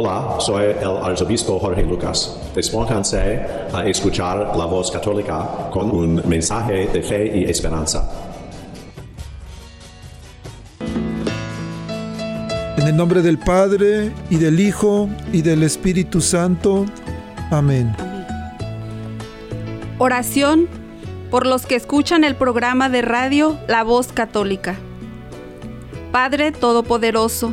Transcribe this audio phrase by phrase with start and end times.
[0.00, 2.38] Hola, soy el arzobispo Jorge Lucas.
[2.54, 8.08] Despónganse a escuchar la voz católica con un mensaje de fe y esperanza.
[12.76, 16.86] En el nombre del Padre, y del Hijo, y del Espíritu Santo.
[17.50, 17.92] Amén.
[19.98, 20.68] Oración
[21.28, 24.76] por los que escuchan el programa de radio La Voz Católica.
[26.12, 27.52] Padre Todopoderoso,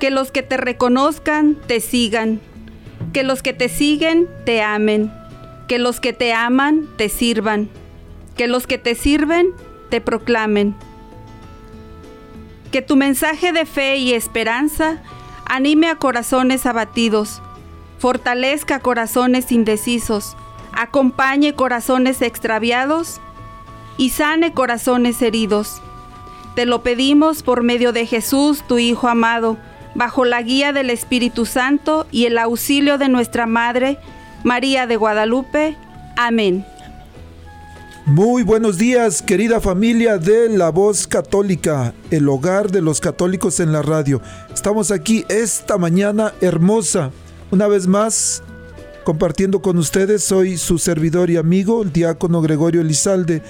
[0.00, 2.40] que los que te reconozcan te sigan,
[3.12, 5.12] que los que te siguen te amen,
[5.68, 7.68] que los que te aman te sirvan,
[8.34, 9.52] que los que te sirven
[9.90, 10.74] te proclamen.
[12.72, 15.02] Que tu mensaje de fe y esperanza
[15.44, 17.42] anime a corazones abatidos,
[17.98, 20.34] fortalezca corazones indecisos,
[20.72, 23.20] acompañe corazones extraviados
[23.98, 25.82] y sane corazones heridos.
[26.54, 29.58] Te lo pedimos por medio de Jesús, tu Hijo amado,
[29.94, 33.98] bajo la guía del Espíritu Santo y el auxilio de nuestra Madre,
[34.44, 35.76] María de Guadalupe.
[36.16, 36.64] Amén.
[38.06, 43.72] Muy buenos días, querida familia de La Voz Católica, el hogar de los católicos en
[43.72, 44.20] la radio.
[44.52, 47.12] Estamos aquí esta mañana hermosa,
[47.50, 48.42] una vez más,
[49.04, 50.24] compartiendo con ustedes.
[50.24, 53.42] Soy su servidor y amigo, el diácono Gregorio Elizalde.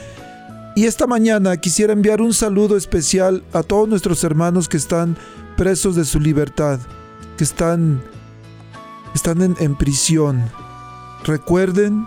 [0.75, 5.17] Y esta mañana quisiera enviar un saludo especial a todos nuestros hermanos que están
[5.61, 6.81] presos de su libertad,
[7.37, 8.03] que están,
[9.15, 10.43] están en, en prisión.
[11.23, 12.07] Recuerden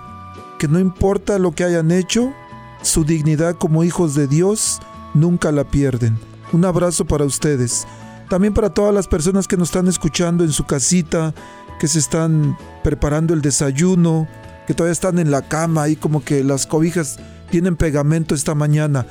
[0.58, 2.34] que no importa lo que hayan hecho,
[2.82, 4.80] su dignidad como hijos de Dios
[5.14, 6.18] nunca la pierden.
[6.52, 7.86] Un abrazo para ustedes.
[8.28, 11.36] También para todas las personas que nos están escuchando en su casita,
[11.80, 14.28] que se están preparando el desayuno,
[14.66, 17.20] que todavía están en la cama y como que las cobijas
[17.52, 19.06] tienen pegamento esta mañana.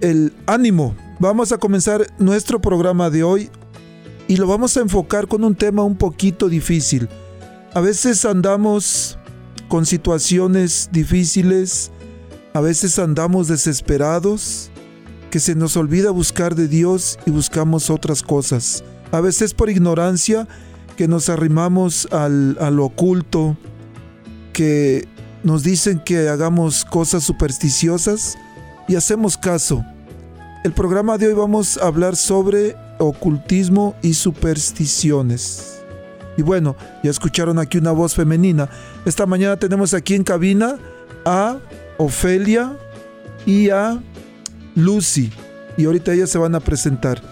[0.00, 3.50] El ánimo, Vamos a comenzar nuestro programa de hoy
[4.28, 7.08] y lo vamos a enfocar con un tema un poquito difícil.
[7.72, 9.18] A veces andamos
[9.68, 11.90] con situaciones difíciles,
[12.52, 14.70] a veces andamos desesperados,
[15.30, 18.84] que se nos olvida buscar de Dios y buscamos otras cosas.
[19.10, 20.46] A veces por ignorancia
[20.98, 23.56] que nos arrimamos al, oculto,
[24.52, 25.08] que
[25.42, 28.36] nos dicen que hagamos cosas supersticiosas
[28.86, 29.82] y hacemos caso
[30.64, 35.82] el programa de hoy vamos a hablar sobre ocultismo y supersticiones.
[36.36, 38.68] Y bueno, ya escucharon aquí una voz femenina.
[39.04, 40.76] Esta mañana tenemos aquí en cabina
[41.24, 41.58] a
[41.98, 42.76] Ofelia
[43.46, 44.00] y a
[44.74, 45.32] Lucy.
[45.76, 47.22] Y ahorita ellas se van a presentar.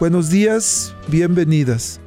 [0.00, 2.00] Buenos días, bienvenidas.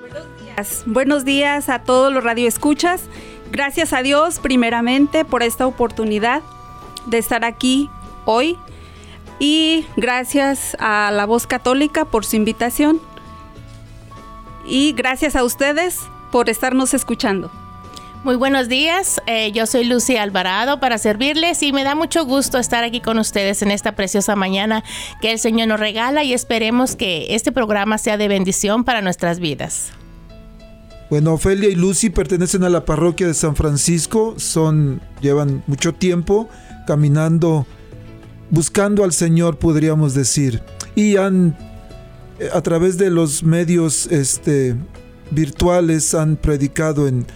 [0.00, 0.82] Buenos días.
[0.86, 3.02] Buenos días a todos los radioescuchas.
[3.50, 6.42] Gracias a Dios primeramente por esta oportunidad
[7.06, 7.88] de estar aquí
[8.24, 8.58] hoy
[9.38, 13.00] y gracias a la voz católica por su invitación.
[14.66, 16.00] Y gracias a ustedes
[16.32, 17.50] por estarnos escuchando.
[18.24, 22.58] Muy buenos días, eh, yo soy Lucy Alvarado para servirles y me da mucho gusto
[22.58, 24.82] estar aquí con ustedes en esta preciosa mañana
[25.20, 29.38] que el Señor nos regala y esperemos que este programa sea de bendición para nuestras
[29.38, 29.92] vidas.
[31.08, 36.48] Bueno, Ofelia y Lucy pertenecen a la parroquia de San Francisco, son llevan mucho tiempo
[36.88, 37.64] caminando
[38.50, 40.62] buscando al Señor, podríamos decir.
[40.94, 41.56] Y han,
[42.52, 44.76] a través de los medios este,
[45.30, 47.26] virtuales, han predicado en,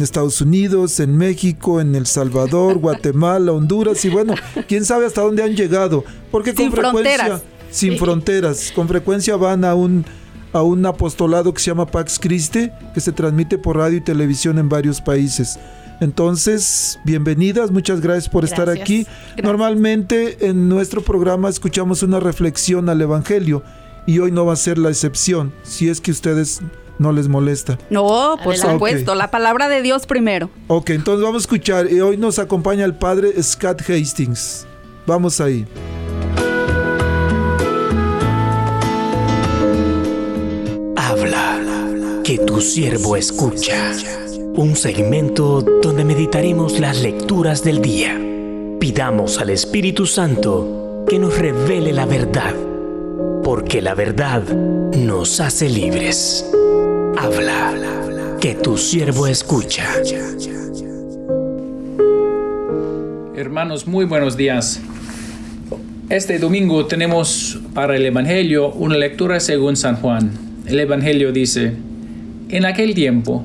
[0.00, 4.34] Estados Unidos, en México, en El Salvador, Guatemala, Honduras y bueno,
[4.68, 6.04] quién sabe hasta dónde han llegado.
[6.30, 10.04] Porque con frecuencia, sin fronteras, con frecuencia van a un
[10.52, 14.58] a un apostolado que se llama Pax Christi, que se transmite por radio y televisión
[14.58, 15.58] en varios países.
[16.00, 19.06] Entonces, bienvenidas, muchas gracias por estar aquí.
[19.42, 23.62] Normalmente en nuestro programa escuchamos una reflexión al Evangelio
[24.06, 26.60] y hoy no va a ser la excepción, si es que ustedes
[26.98, 27.78] ¿No les molesta?
[27.90, 28.72] No, por Adelante.
[28.72, 30.50] supuesto, la palabra de Dios primero.
[30.66, 31.92] Ok, entonces vamos a escuchar.
[31.92, 34.66] Y hoy nos acompaña el padre Scott Hastings.
[35.06, 35.64] Vamos ahí.
[40.96, 41.60] Habla,
[42.24, 43.94] que tu siervo escucha.
[44.58, 48.20] Un segmento donde meditaremos las lecturas del día.
[48.80, 52.56] Pidamos al Espíritu Santo que nos revele la verdad,
[53.44, 54.42] porque la verdad
[54.96, 56.44] nos hace libres.
[57.16, 59.86] Habla, que tu siervo escucha.
[63.36, 64.80] Hermanos, muy buenos días.
[66.10, 70.32] Este domingo tenemos para el Evangelio una lectura según San Juan.
[70.66, 71.74] El Evangelio dice,
[72.48, 73.44] en aquel tiempo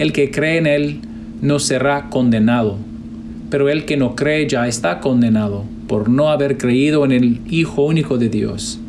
[0.00, 1.00] El que cree en Él
[1.42, 2.78] no será condenado,
[3.50, 7.82] pero el que no cree ya está condenado por no haber creído en el Hijo
[7.82, 8.80] único de Dios.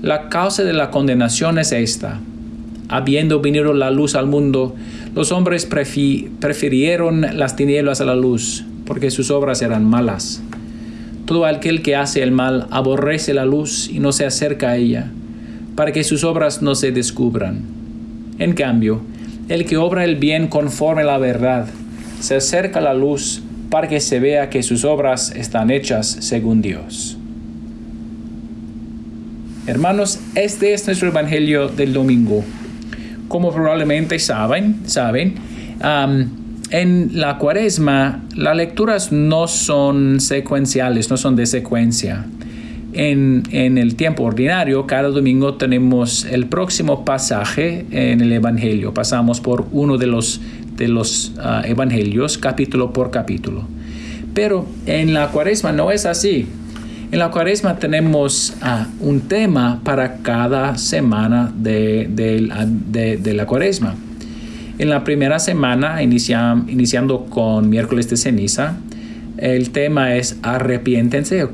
[0.00, 2.20] La causa de la condenación es esta.
[2.88, 4.76] Habiendo venido la luz al mundo,
[5.16, 10.44] los hombres prefi- prefirieron las tinieblas a la luz, porque sus obras eran malas.
[11.26, 15.10] Todo aquel que hace el mal aborrece la luz y no se acerca a ella,
[15.74, 17.62] para que sus obras no se descubran.
[18.38, 19.00] En cambio,
[19.50, 21.66] el que obra el bien conforme a la verdad,
[22.20, 26.62] se acerca a la luz para que se vea que sus obras están hechas según
[26.62, 27.18] Dios.
[29.66, 32.44] Hermanos, este es nuestro Evangelio del domingo.
[33.28, 35.34] Como probablemente saben, saben
[36.70, 42.24] en la cuaresma las lecturas no son secuenciales, no son de secuencia.
[42.92, 48.92] En, en el tiempo ordinario, cada domingo tenemos el próximo pasaje en el Evangelio.
[48.92, 50.40] Pasamos por uno de los,
[50.76, 53.62] de los ah, Evangelios, capítulo por capítulo.
[54.34, 56.46] Pero en la cuaresma no es así.
[57.12, 63.94] En la cuaresma tenemos ah, un tema para cada semana de, de la- cuaresma.
[64.78, 68.76] En la primera semana, inicia- iniciando con miércoles de ceniza,
[69.40, 71.48] el tema es arrepiéntense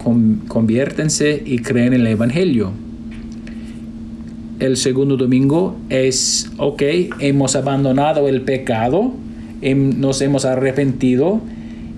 [0.49, 2.73] conviértense y creen en el Evangelio.
[4.59, 6.83] El segundo domingo es, ok,
[7.21, 9.13] hemos abandonado el pecado,
[9.63, 11.41] nos hemos arrepentido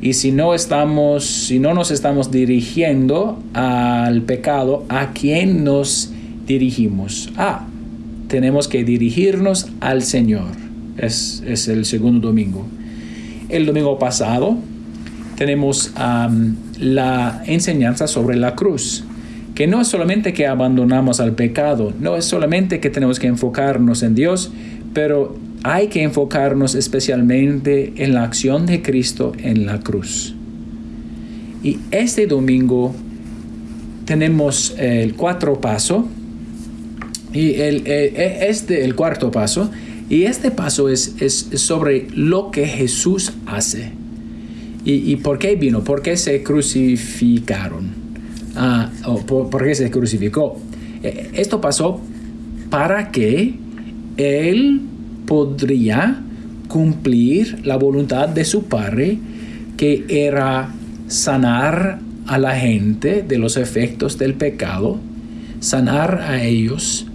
[0.02, 6.12] y si no estamos, si no nos estamos dirigiendo al pecado, ¿a quién nos
[6.46, 7.30] dirigimos?
[7.36, 7.66] Ah,
[8.28, 10.48] tenemos que dirigirnos al Señor.
[10.98, 12.66] Es, es el segundo domingo.
[13.48, 14.58] El domingo pasado
[15.38, 19.04] tenemos am, la enseñanza sobre la cruz,
[19.54, 24.02] que no es solamente que abandonamos al pecado, no es solamente que tenemos que enfocarnos
[24.02, 24.50] en Dios,
[24.94, 30.34] pero hay que enfocarnos especialmente en la acción de Cristo en la cruz.
[31.62, 32.92] Y este domingo
[34.06, 36.08] tenemos el cuatro paso,
[37.32, 39.70] y el, este el cuarto paso,
[40.10, 43.92] y este paso es, es sobre lo que Jesús hace.
[44.90, 45.84] ¿Y, por qué vino?
[45.84, 47.90] ¿Por qué se crucificaron?
[48.56, 48.90] Ah,
[49.26, 50.58] por qué se crucificó?
[51.02, 52.00] Eh, Esto pasó
[52.70, 53.52] para que
[54.16, 54.80] Él
[55.26, 56.22] podría
[56.68, 59.18] cumplir la voluntad de su Padre,
[59.76, 60.70] que era
[61.06, 64.98] sanar a la gente de los efectos del pecado,
[65.60, 67.06] sanar a ellos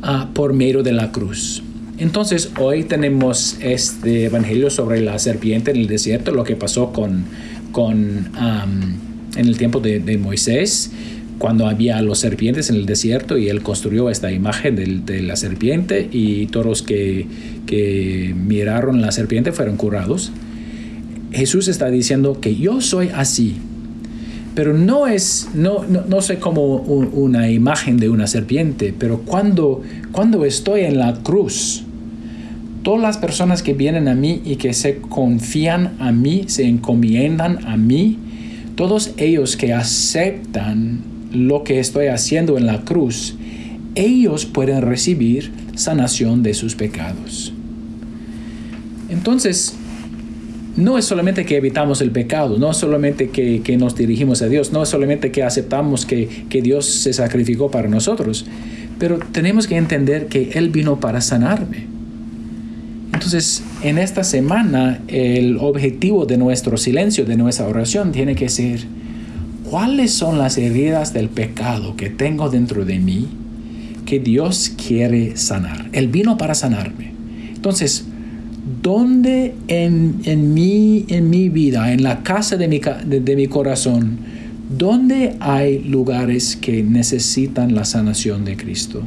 [0.00, 1.62] ah, por medio de la cruz.
[1.98, 7.24] Entonces hoy tenemos este evangelio sobre la serpiente en el desierto, lo que pasó con,
[7.72, 8.30] con
[9.36, 10.92] en el tiempo de, Moisés,
[11.38, 16.08] cuando había los serpientes en el desierto y él construyó esta imagen de, la serpiente
[16.12, 17.26] y todos los que,
[17.66, 20.30] que miraron la serpiente fueron curados.
[21.32, 23.56] Jesús está diciendo que yo soy así,
[24.54, 29.18] pero no es, no, no, no sé como un- una imagen de una serpiente, pero
[29.18, 31.84] cuando, cuando estoy en la cruz,
[32.82, 37.66] todas las personas que vienen a mí y que se confían a mí, se encomiendan
[37.66, 38.18] a mí,
[38.76, 41.00] todos ellos que aceptan
[41.32, 43.36] lo que estoy haciendo en la cruz,
[43.94, 47.52] ellos pueden recibir sanación de sus pecados.
[49.08, 49.74] Entonces,
[50.76, 54.72] no es solamente que evitamos el pecado, no es solamente que, nos dirigimos a Dios,
[54.72, 58.46] no es solamente que aceptamos que, que Dios se sacrificó para nosotros,
[58.98, 61.97] pero tenemos que entender que Él vino para sanarme.
[63.28, 68.80] Entonces, en esta semana, el objetivo de nuestro silencio, de nuestra oración, tiene que ser,
[69.68, 73.28] ¿cuáles son las heridas del pecado que tengo dentro de mí
[74.06, 75.90] que Dios quiere sanar?
[75.92, 77.12] Él vino para sanarme.
[77.54, 78.06] Entonces,
[78.82, 84.20] ¿dónde en, mi, en mi vida, en la casa de mi, de mi corazón,
[84.70, 89.02] dónde hay lugares que necesitan la sanación de Cristo?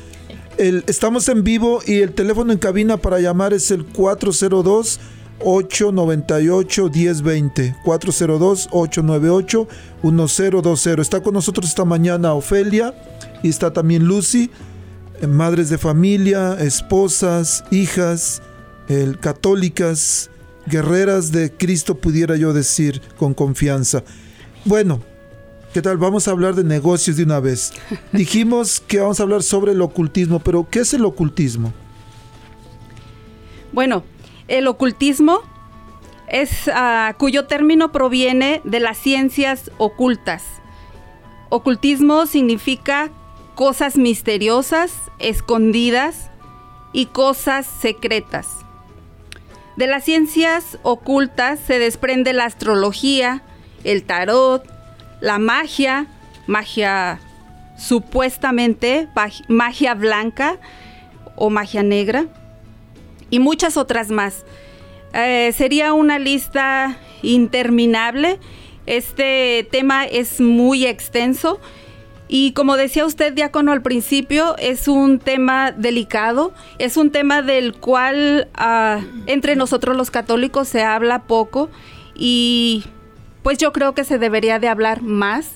[0.59, 5.01] El, estamos en vivo y el teléfono en cabina para llamar es el 402
[5.41, 9.69] 898 1020 402 898
[10.03, 11.03] 1020.
[11.03, 12.95] Está con nosotros esta mañana Ofelia
[13.43, 14.51] y está también Lucy,
[15.21, 18.41] eh, madres de familia, esposas, hijas,
[19.21, 20.31] católicas,
[20.67, 24.03] guerreras de Cristo, pudiera yo decir con confianza.
[24.65, 25.01] Bueno,
[25.73, 25.97] ¿qué tal?
[25.97, 27.73] Vamos a hablar de negocios de una vez.
[28.13, 31.73] Dijimos que vamos a hablar sobre el ocultismo, pero ¿qué es el ocultismo?
[33.73, 34.05] Bueno,
[34.49, 35.41] el ocultismo
[36.29, 40.43] es uh, cuyo término proviene de las ciencias ocultas.
[41.49, 43.11] Ocultismo significa
[43.55, 46.31] cosas misteriosas, escondidas
[46.93, 48.66] y cosas secretas.
[49.77, 53.43] De las ciencias ocultas se desprende la astrología,
[53.85, 54.65] el tarot,
[55.21, 56.07] la magia,
[56.47, 57.21] magia
[57.77, 59.09] supuestamente
[59.49, 60.59] magia blanca
[61.35, 62.27] o magia negra
[63.29, 64.45] y muchas otras más.
[65.13, 68.39] Eh, sería una lista interminable.
[68.87, 71.61] Este tema es muy extenso
[72.29, 77.75] y como decía usted, diácono, al principio, es un tema delicado, es un tema del
[77.75, 81.71] cual uh, entre nosotros los católicos se habla poco
[82.15, 82.85] y
[83.43, 85.53] pues yo creo que se debería de hablar más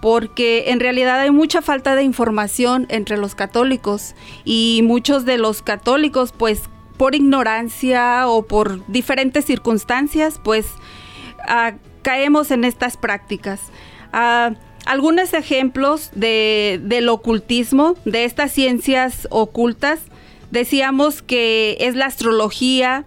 [0.00, 4.14] porque en realidad hay mucha falta de información entre los católicos
[4.44, 6.62] y muchos de los católicos pues
[6.96, 10.66] por ignorancia o por diferentes circunstancias pues
[11.48, 13.60] uh, caemos en estas prácticas.
[14.12, 14.54] Uh,
[14.84, 20.00] algunos ejemplos de, del ocultismo, de estas ciencias ocultas,
[20.50, 23.04] decíamos que es la astrología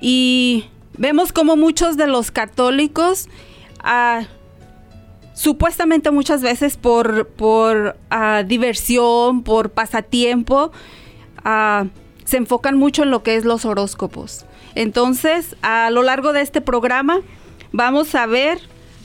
[0.00, 3.28] y vemos como muchos de los católicos,
[3.84, 4.24] uh,
[5.34, 10.72] supuestamente muchas veces por, por uh, diversión, por pasatiempo,
[11.44, 11.88] uh,
[12.24, 14.44] se enfocan mucho en lo que es los horóscopos.
[14.74, 17.20] Entonces, a lo largo de este programa
[17.72, 18.60] vamos a ver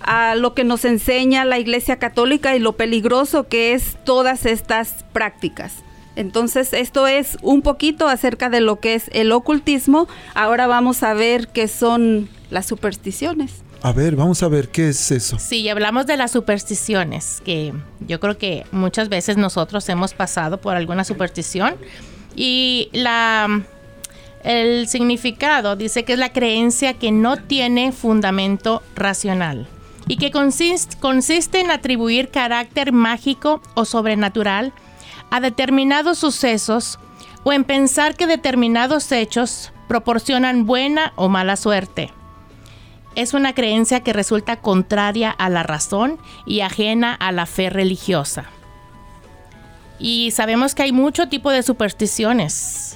[0.06, 5.06] a lo que nos enseña la Iglesia Católica y lo peligroso que es todas estas
[5.14, 5.84] prácticas.
[6.16, 10.08] Entonces, esto es un poquito acerca de lo que es el ocultismo.
[10.36, 13.64] Ahora vamos a ver qué son las supersticiones.
[13.82, 15.38] A ver, vamos a ver qué es eso.
[15.40, 17.74] Sí, hablamos de las supersticiones, que
[18.08, 21.76] yo creo que muchas veces nosotros hemos pasado por alguna superstición
[22.36, 23.62] y la
[24.44, 29.68] el significado dice que es la creencia que no tiene fundamento racional
[30.08, 34.74] y que consiste, en atribuir carácter mágico o sobrenatural
[35.30, 37.00] a determinados sucesos
[37.44, 42.12] o en pensar que determinados hechos proporcionan buena o mala suerte.
[43.16, 48.46] Es una creencia que resulta contraria a la razón y ajena a la fe religiosa.
[50.00, 52.93] Y sabemos que hay mucho tipo de supersticiones.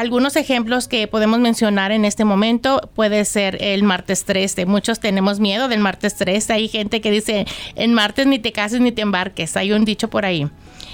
[0.00, 4.64] Algunos ejemplos que podemos mencionar en este momento puede ser el martes 13.
[4.64, 6.54] Muchos tenemos miedo del martes 13.
[6.54, 9.58] Hay gente que dice, en martes ni te cases ni te embarques.
[9.58, 10.48] Hay un dicho por ahí.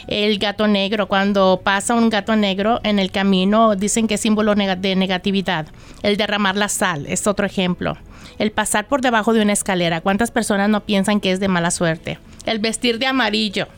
[0.08, 4.56] El gato negro, cuando pasa un gato negro en el camino, dicen que es símbolo
[4.56, 5.68] de negatividad.
[6.02, 7.96] El derramar la sal es otro ejemplo.
[8.38, 10.00] El pasar por debajo de una escalera.
[10.00, 12.18] ¿Cuántas personas no piensan que es de mala suerte?
[12.44, 13.68] El vestir de amarillo.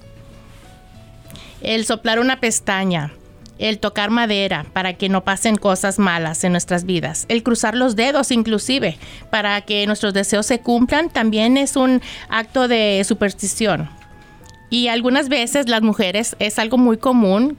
[1.60, 3.12] El soplar una pestaña
[3.58, 7.96] el tocar madera para que no pasen cosas malas en nuestras vidas, el cruzar los
[7.96, 8.98] dedos inclusive
[9.30, 13.90] para que nuestros deseos se cumplan, también es un acto de superstición.
[14.70, 17.56] Y algunas veces las mujeres es algo muy común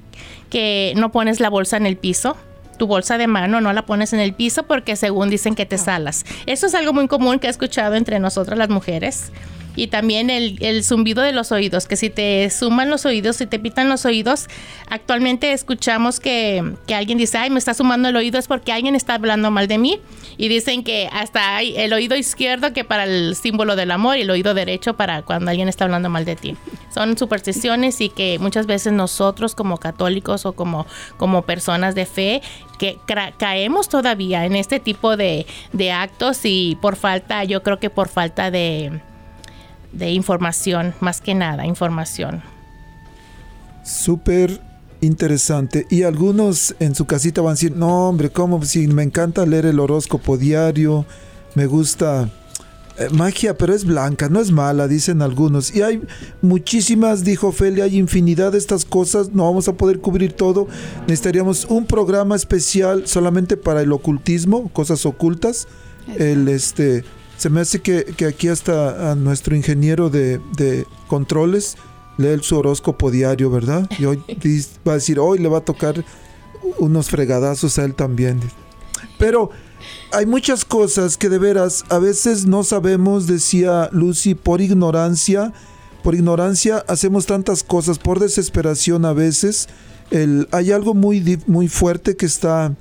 [0.49, 2.37] que no pones la bolsa en el piso,
[2.77, 5.77] tu bolsa de mano no la pones en el piso porque según dicen que te
[5.77, 6.25] salas.
[6.45, 9.31] Eso es algo muy común que he escuchado entre nosotras las mujeres
[9.79, 13.59] y también el, zumbido de los oídos, que si te suman los oídos, si te
[13.59, 14.47] pitan los oídos,
[14.89, 19.15] actualmente escuchamos que, alguien dice, ay, me está sumando el oído es porque alguien está
[19.15, 20.01] hablando mal de mí
[20.37, 24.21] y dicen que hasta hay el oído izquierdo que para el símbolo del amor y
[24.21, 26.57] el oído derecho para cuando alguien está hablando mal de ti.
[26.93, 32.41] Son supersticiones y que muchas veces nosotros como católicos o como, como personas de fe
[32.77, 32.97] que
[33.37, 38.07] caemos todavía en este tipo de, de actos y por falta, yo creo que por
[38.07, 39.01] falta de,
[39.91, 42.41] de información, más que nada, información.
[43.83, 44.61] Súper
[45.01, 45.87] interesante.
[45.89, 48.63] Y algunos en su casita van a decir, no hombre, ¿cómo?
[48.63, 51.05] Si me encanta leer el horóscopo diario,
[51.55, 52.29] me gusta
[52.99, 55.73] eh, magia, pero es blanca, no es mala, dicen algunos.
[55.73, 56.01] Y hay
[56.41, 60.67] muchísimas, dijo Ophelia, hay infinidad de estas cosas, no vamos a poder cubrir todo.
[61.07, 65.67] Necesitaríamos un programa especial solamente para el ocultismo, cosas ocultas.
[66.17, 67.05] El este
[67.39, 71.77] se me hace que, aquí hasta a nuestro ingeniero de, controles
[72.17, 73.89] lee su horóscopo diario, ¿verdad?
[73.97, 74.21] Y hoy
[74.87, 76.03] va a decir, hoy le va a tocar
[76.79, 78.41] unos fregadazos a él también.
[79.17, 79.51] Pero
[80.11, 85.53] hay muchas cosas que de veras a veces no sabemos, decía Lucy, por ignorancia.
[86.03, 89.69] Por ignorancia hacemos tantas cosas, por desesperación a veces.
[90.11, 92.75] El, hay algo muy, muy fuerte que está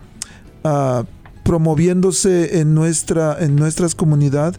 [0.65, 1.05] uh,
[1.49, 4.55] promoviéndose en nuestra en nuestras comunidad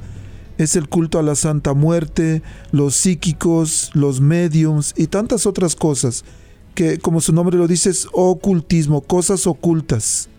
[0.58, 2.42] es el culto a la Santa Muerte,
[2.72, 6.26] los psíquicos, los mediums y tantas otras cosas
[6.74, 10.30] que como su nombre lo dice es ocultismo, cosas ocultas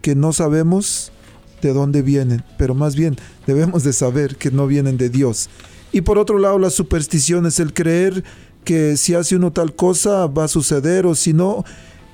[0.00, 1.12] que no sabemos
[1.60, 3.14] de dónde vienen, pero más bien
[3.46, 5.50] debemos de saber que no vienen de Dios.
[5.92, 8.24] Y por otro lado, las supersticiones, el creer
[8.64, 11.66] que si hace uno tal cosa va a suceder o si no,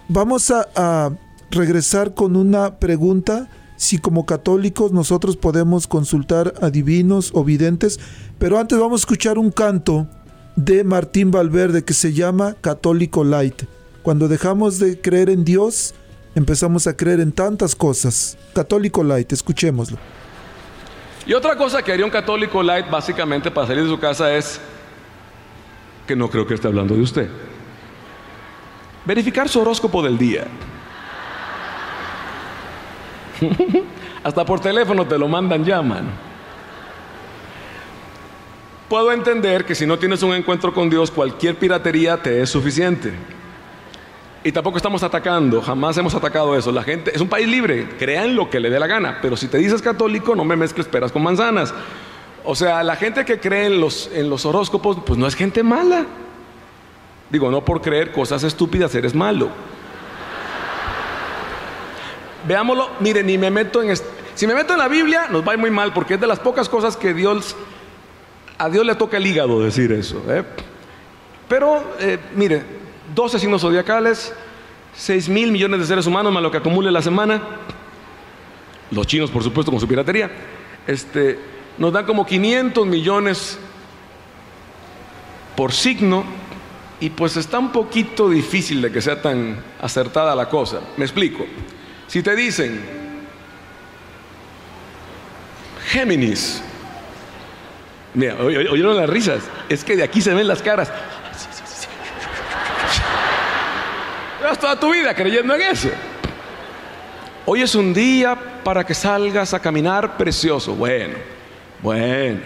[0.08, 1.12] vamos a
[1.52, 3.48] regresar con una pregunta
[3.84, 8.00] si como católicos nosotros podemos consultar a divinos o videntes,
[8.38, 10.08] pero antes vamos a escuchar un canto
[10.56, 13.64] de Martín Valverde que se llama Católico Light.
[14.02, 15.94] Cuando dejamos de creer en Dios,
[16.34, 18.38] empezamos a creer en tantas cosas.
[18.54, 19.98] Católico Light, escuchémoslo.
[21.26, 24.60] Y otra cosa que haría un católico light básicamente para salir de su casa es
[26.06, 27.28] que no creo que esté hablando de usted.
[29.06, 30.46] Verificar su horóscopo del día.
[34.24, 36.08] Hasta por teléfono te lo mandan ya, mano.
[38.88, 43.12] Puedo entender que si no tienes un encuentro con Dios, cualquier piratería te es suficiente.
[44.44, 46.70] Y tampoco estamos atacando, jamás hemos atacado eso.
[46.70, 49.18] La gente es un país libre, crean lo que le dé la gana.
[49.22, 51.72] Pero si te dices católico, no me mezcles peras con manzanas.
[52.44, 55.62] O sea, la gente que cree en los, en los horóscopos, pues no es gente
[55.62, 56.04] mala.
[57.30, 59.48] Digo, no por creer cosas estúpidas eres malo.
[62.46, 63.94] Veámoslo, mire, ni me meto en...
[64.34, 66.68] Si me meto en la Biblia, nos va muy mal, porque es de las pocas
[66.68, 67.56] cosas que Dios...
[68.56, 70.22] A Dios le toca el hígado decir eso.
[70.28, 70.44] ¿eh?
[71.48, 72.62] Pero, eh, mire,
[73.14, 74.32] 12 signos zodiacales,
[74.94, 77.42] 6 mil millones de seres humanos más lo que acumule la semana.
[78.90, 80.30] Los chinos, por supuesto, con su piratería.
[80.86, 81.38] Este,
[81.78, 83.58] nos dan como 500 millones
[85.56, 86.24] por signo
[87.00, 90.80] y pues está un poquito difícil de que sea tan acertada la cosa.
[90.96, 91.44] Me explico.
[92.08, 92.80] Si te dicen
[95.86, 96.62] Géminis,
[98.14, 100.90] mira, oyeron las risas, es que de aquí se ven las caras.
[104.40, 105.90] Llevas toda tu vida creyendo en eso.
[107.46, 110.74] Hoy es un día para que salgas a caminar precioso.
[110.74, 111.14] Bueno,
[111.82, 112.40] bueno,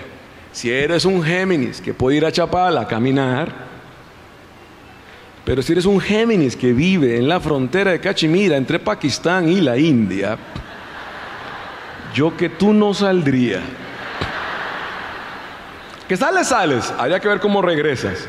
[0.53, 3.67] si eres un Géminis que puede ir a Chapala a caminar,
[5.48, 9.62] pero si eres un Géminis que vive en la frontera de Cachemira entre Pakistán y
[9.62, 10.37] la India,
[12.12, 13.62] yo que tú no saldría.
[16.06, 16.92] Que sales, sales.
[16.98, 18.28] Habría que ver cómo regresas.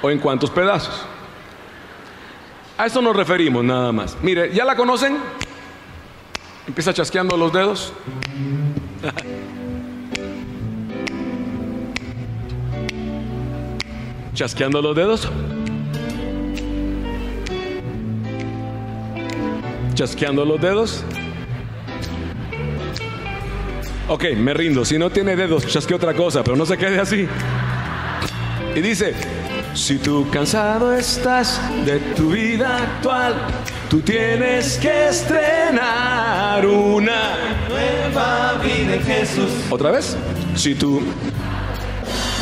[0.00, 1.04] O en cuántos pedazos.
[2.78, 4.16] A eso nos referimos nada más.
[4.22, 5.18] Mire, ¿ya la conocen?
[6.66, 7.92] Empieza chasqueando los dedos.
[14.32, 15.28] chasqueando los dedos.
[19.98, 21.02] Chasqueando los dedos.
[24.06, 24.84] Ok, me rindo.
[24.84, 27.26] Si no tiene dedos, chasque otra cosa, pero no se quede así.
[28.76, 29.12] Y dice,
[29.74, 33.34] si tú cansado estás de tu vida actual,
[33.90, 37.34] tú tienes que estrenar una
[37.68, 39.50] nueva vida Jesús.
[39.68, 40.16] ¿Otra vez?
[40.54, 41.02] Si tú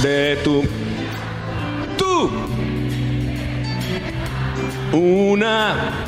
[0.02, 0.62] de tu
[1.96, 2.30] tú
[4.92, 6.04] una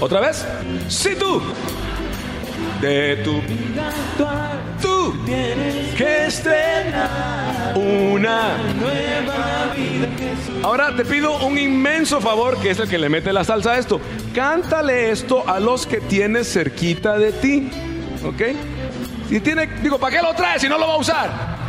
[0.00, 0.46] otra vez
[0.88, 1.42] si tú
[2.80, 10.08] de tu vida actual tú tienes que estrenar una nueva vida
[10.62, 13.78] ahora te pido un inmenso favor que es el que le mete la salsa a
[13.78, 14.00] esto
[14.34, 17.70] cántale esto a los que tienes cerquita de ti
[18.24, 18.42] ¿ok?
[19.28, 21.62] si tiene digo ¿para qué lo traes si no lo va a usar?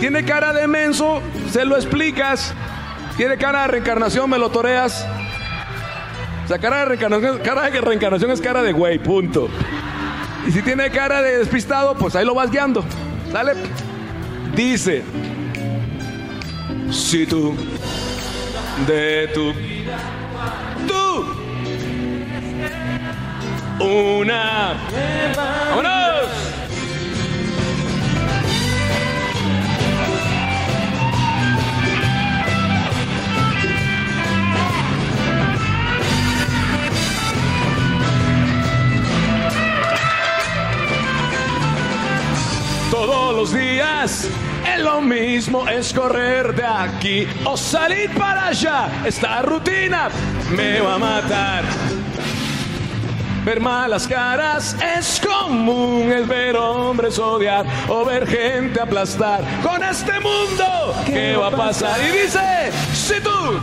[0.00, 2.54] Tiene cara de menso, se lo explicas.
[3.16, 5.04] Tiene cara de reencarnación, me lo toreas.
[6.48, 9.50] O sea, cara de reencarnación, cara de reencarnación es cara de güey, punto.
[10.46, 12.82] Y si tiene cara de despistado, pues ahí lo vas guiando.
[13.30, 13.52] ¿Sale?
[14.54, 15.02] Dice,
[16.90, 17.54] si tú,
[18.86, 19.52] de tu,
[20.86, 21.36] tú,
[23.84, 24.72] una,
[25.36, 26.17] vámonos.
[43.06, 44.28] Todos los días.
[44.66, 48.88] Es lo mismo es correr de aquí o salir para allá.
[49.04, 50.08] Esta rutina
[50.50, 51.62] me va a matar.
[53.44, 59.42] Ver malas caras es común, es ver hombres odiar o ver gente aplastar.
[59.62, 61.98] Con este mundo, ¿qué va a pasar?
[62.00, 63.60] Y dice, si tú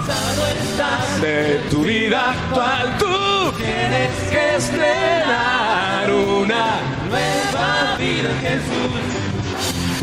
[1.22, 9.25] de tu vida actual, tú tienes que estrenar una nueva vida en Jesús.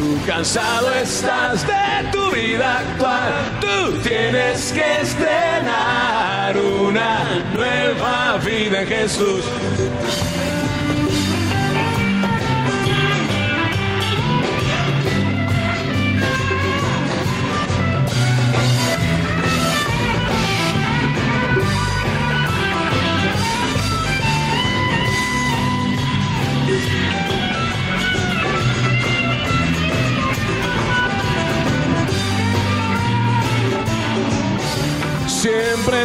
[0.03, 8.89] Tú cansado estás de tu vida actual, tú tienes que estrenar una nueva vida en
[8.89, 9.45] Jesús.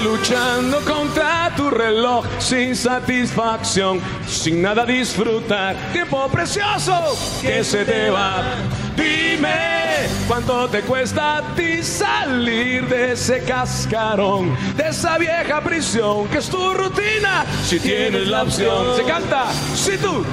[0.03, 5.75] Luchando contra tu reloj sin satisfacción, sin nada disfrutar.
[5.91, 8.43] Tiempo precioso que se te va.
[8.95, 16.37] Dime cuánto te cuesta a ti salir de ese cascarón, de esa vieja prisión que
[16.37, 17.43] es tu rutina.
[17.63, 19.51] Si tienes la opción, se canta.
[19.73, 20.23] Si tú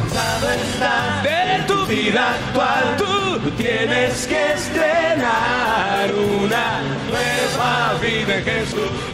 [1.22, 9.13] de tu vida actual, tú tienes que estrenar una nueva vida en Jesús.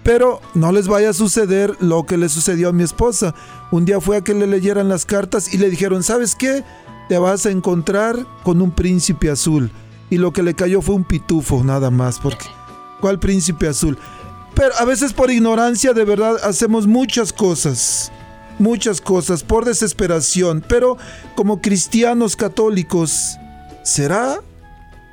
[0.03, 3.35] Pero no les vaya a suceder lo que le sucedió a mi esposa.
[3.71, 6.63] Un día fue a que le leyeran las cartas y le dijeron, ¿sabes qué?
[7.09, 9.71] Te vas a encontrar con un príncipe azul.
[10.09, 12.19] Y lo que le cayó fue un pitufo, nada más.
[12.19, 12.45] Porque,
[13.01, 13.97] ¿cuál príncipe azul?
[14.55, 18.11] Pero a veces por ignorancia de verdad hacemos muchas cosas.
[18.59, 20.63] Muchas cosas por desesperación.
[20.67, 20.97] Pero
[21.35, 23.37] como cristianos católicos,
[23.83, 24.39] ¿será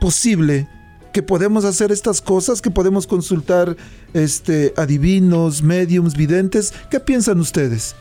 [0.01, 0.69] posible
[1.15, 3.77] que podemos hacer estas cosas, que podemos consultar
[4.15, 6.75] este, adivinos, mediums, videntes.
[6.91, 7.95] ¿Qué piensan ustedes?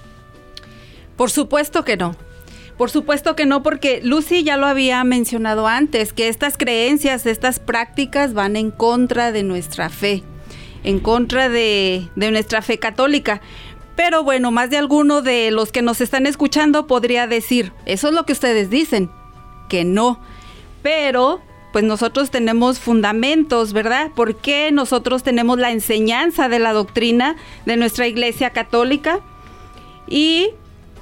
[1.15, 2.15] Por supuesto que no.
[2.77, 7.59] Por supuesto que no, porque Lucy ya lo había mencionado antes, que estas creencias, estas
[7.59, 10.23] prácticas van en contra de nuestra fe,
[10.83, 13.41] en contra de, nuestra fe católica.
[13.95, 18.13] Pero bueno, más de alguno de los que nos están escuchando podría decir, eso es
[18.13, 19.11] lo que ustedes dicen,
[19.69, 20.19] que no.
[20.81, 24.11] Pero pues nosotros tenemos fundamentos, ¿verdad?
[24.15, 29.21] Porque nosotros tenemos la enseñanza de la doctrina de nuestra Iglesia Católica.
[30.07, 30.49] Y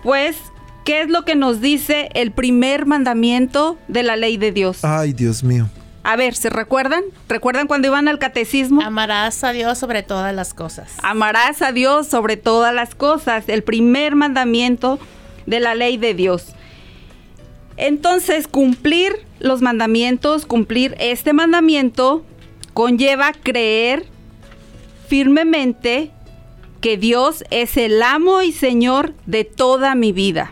[0.03, 0.37] pues,
[0.85, 4.83] ¿qué es lo que nos dice el primer mandamiento de la ley de Dios?
[4.83, 5.69] Ay, Dios mío.
[6.03, 7.03] A ver, ¿se recuerdan?
[7.29, 8.81] ¿Recuerdan cuando iban al catecismo?
[8.81, 10.93] Amarás a Dios sobre todas las cosas.
[11.03, 14.97] Amarás a Dios sobre todas las cosas, el primer mandamiento
[15.45, 16.53] de la ley de Dios.
[17.77, 22.25] Entonces, cumplir los mandamientos, cumplir este mandamiento,
[22.73, 24.07] conlleva creer
[25.07, 26.11] firmemente
[26.79, 30.51] que Dios es el amo y Señor de toda mi vida.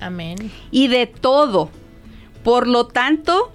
[0.00, 0.50] Amén.
[0.70, 1.70] Y de todo.
[2.42, 3.52] Por lo tanto,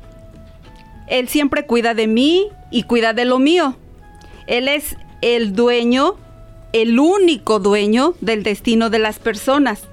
[1.07, 3.75] Él siempre cuida de mí y cuida de lo mío.
[4.47, 6.15] Él es el dueño,
[6.73, 9.87] el único dueño del destino de las personas.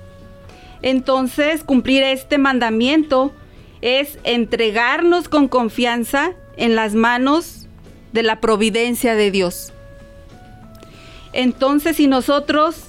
[0.83, 3.33] Entonces, cumplir este mandamiento
[3.83, 7.67] es entregarnos con confianza en las manos
[8.13, 9.73] de la providencia de Dios.
[11.33, 12.86] Entonces, si nosotros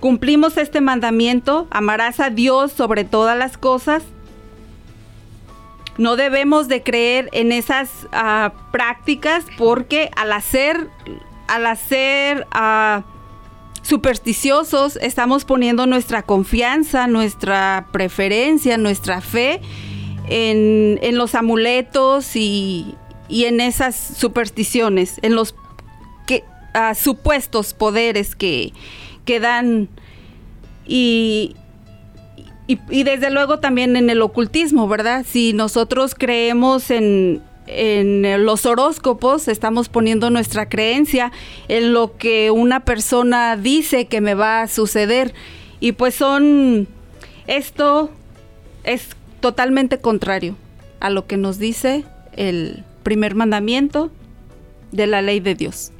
[0.00, 4.02] cumplimos este mandamiento, amarás a Dios sobre todas las cosas,
[5.98, 10.88] no debemos de creer en esas uh, prácticas porque al hacer,
[11.48, 13.02] al hacer uh,
[13.82, 19.60] supersticiosos estamos poniendo nuestra confianza, nuestra preferencia, nuestra fe
[20.28, 22.94] en, en los amuletos y,
[23.28, 25.56] y, en esas supersticiones, en los
[26.28, 26.44] que,
[26.76, 28.72] uh, supuestos poderes que,
[29.28, 29.90] que dan
[30.86, 31.54] y,
[32.66, 35.26] y, y, desde luego también en el ocultismo, ¿verdad?
[35.28, 41.30] Si nosotros creemos en, en los horóscopos, estamos poniendo nuestra creencia
[41.68, 45.34] en lo que una persona dice que me va a suceder.
[45.78, 46.88] Y pues son,
[47.46, 48.10] esto
[48.84, 49.08] es
[49.40, 50.56] totalmente contrario
[51.00, 54.10] a lo que nos dice el primer mandamiento
[54.90, 55.92] de la ley de Dios.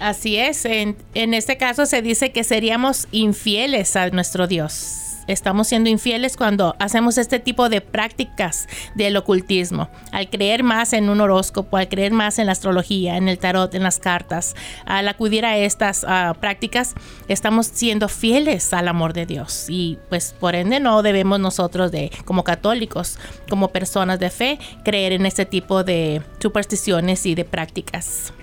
[0.00, 5.04] Así es, en, en, este caso se dice que seríamos infieles a nuestro Dios.
[5.26, 9.88] Estamos siendo infieles cuando hacemos este tipo de prácticas del ocultismo.
[10.12, 13.74] Al creer más en un horóscopo, al creer más en la astrología, en el tarot,
[13.74, 14.54] en las cartas,
[14.84, 16.94] al acudir a estas uh, prácticas,
[17.28, 19.66] estamos siendo fieles al amor de Dios.
[19.68, 25.12] Y pues por ende no debemos nosotros de, como católicos, como personas de fe, creer
[25.12, 28.34] en este tipo de supersticiones y de prácticas.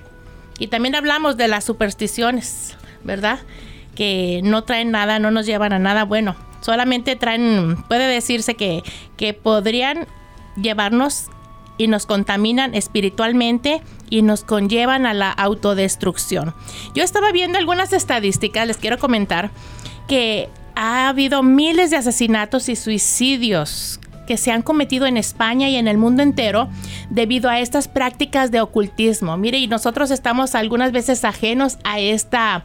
[0.62, 3.40] Y también hablamos de las supersticiones, ¿verdad?
[3.96, 6.36] Que no traen nada, no nos llevan a nada bueno.
[6.62, 8.84] Solamente traen, puede decirse que,
[9.18, 10.06] que podrían
[10.62, 11.32] llevarnos
[11.80, 16.54] y nos contaminan espiritualmente y nos conllevan a la autodestrucción.
[16.94, 19.50] Yo estaba viendo algunas estadísticas, les quiero comentar,
[20.08, 24.00] que ha habido miles de asesinatos y suicidios
[24.32, 26.70] que se han cometido en España y en el mundo entero
[27.10, 29.36] debido a estas prácticas de ocultismo.
[29.36, 32.64] Mire, y nosotros estamos algunas veces ajenos a esta,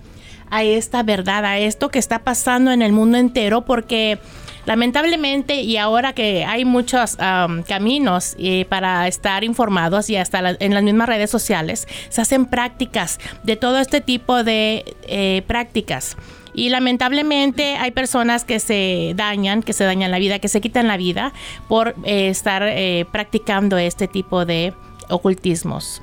[0.48, 4.20] a esta verdad, a esto que está pasando en el mundo entero, porque
[4.64, 10.56] lamentablemente y ahora que hay muchos um, caminos eh, para estar informados y hasta la,
[10.60, 16.16] en las mismas redes sociales, se hacen prácticas de todo este tipo de eh, prácticas.
[16.56, 20.88] Y lamentablemente hay personas que se dañan, que se dañan la vida, que se quitan
[20.88, 21.34] la vida
[21.68, 24.72] por eh, estar eh, practicando este tipo de
[25.10, 26.02] ocultismos.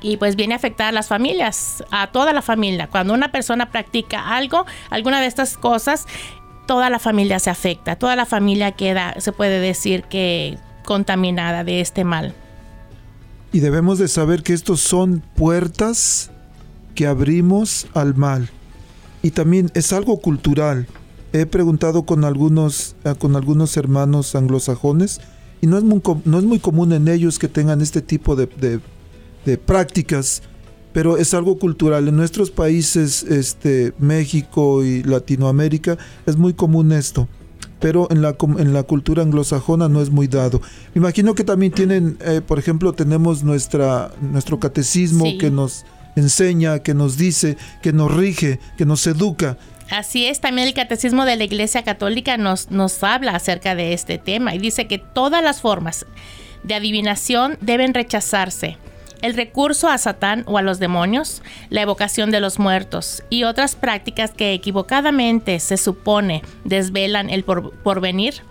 [0.00, 2.88] Y pues viene a afectar a las familias, a toda la familia.
[2.88, 6.08] Cuando una persona practica algo, alguna de estas cosas,
[6.66, 11.80] toda la familia se afecta, toda la familia queda, se puede decir que contaminada de
[11.80, 12.34] este mal.
[13.52, 16.32] Y debemos de saber que estos son puertas
[16.96, 18.50] que abrimos al mal.
[19.22, 20.86] Y también es algo cultural.
[21.32, 25.20] He preguntado con algunos, con algunos hermanos anglosajones
[25.60, 28.80] y no es, muy, no es muy común en ellos que tengan este tipo de,
[29.44, 30.42] de, prácticas,
[30.92, 32.08] pero es algo cultural.
[32.08, 37.28] En nuestros países, este, México y Latinoamérica, es muy común esto
[37.82, 40.60] pero en la, en la cultura anglosajona no es muy dado.
[40.94, 45.84] Me imagino que también tienen, eh, por ejemplo, tenemos nuestra, nuestro catecismo que nos
[46.16, 49.56] enseña, que nos dice, que nos rige, que nos educa.
[49.90, 54.18] Así es, también el Catecismo de la Iglesia Católica nos, nos habla acerca de este
[54.18, 56.06] tema y dice que todas las formas
[56.62, 58.78] de adivinación deben rechazarse.
[59.20, 63.76] El recurso a Satán o a los demonios, la evocación de los muertos y otras
[63.76, 68.42] prácticas que equivocadamente se supone desvelan el porvenir,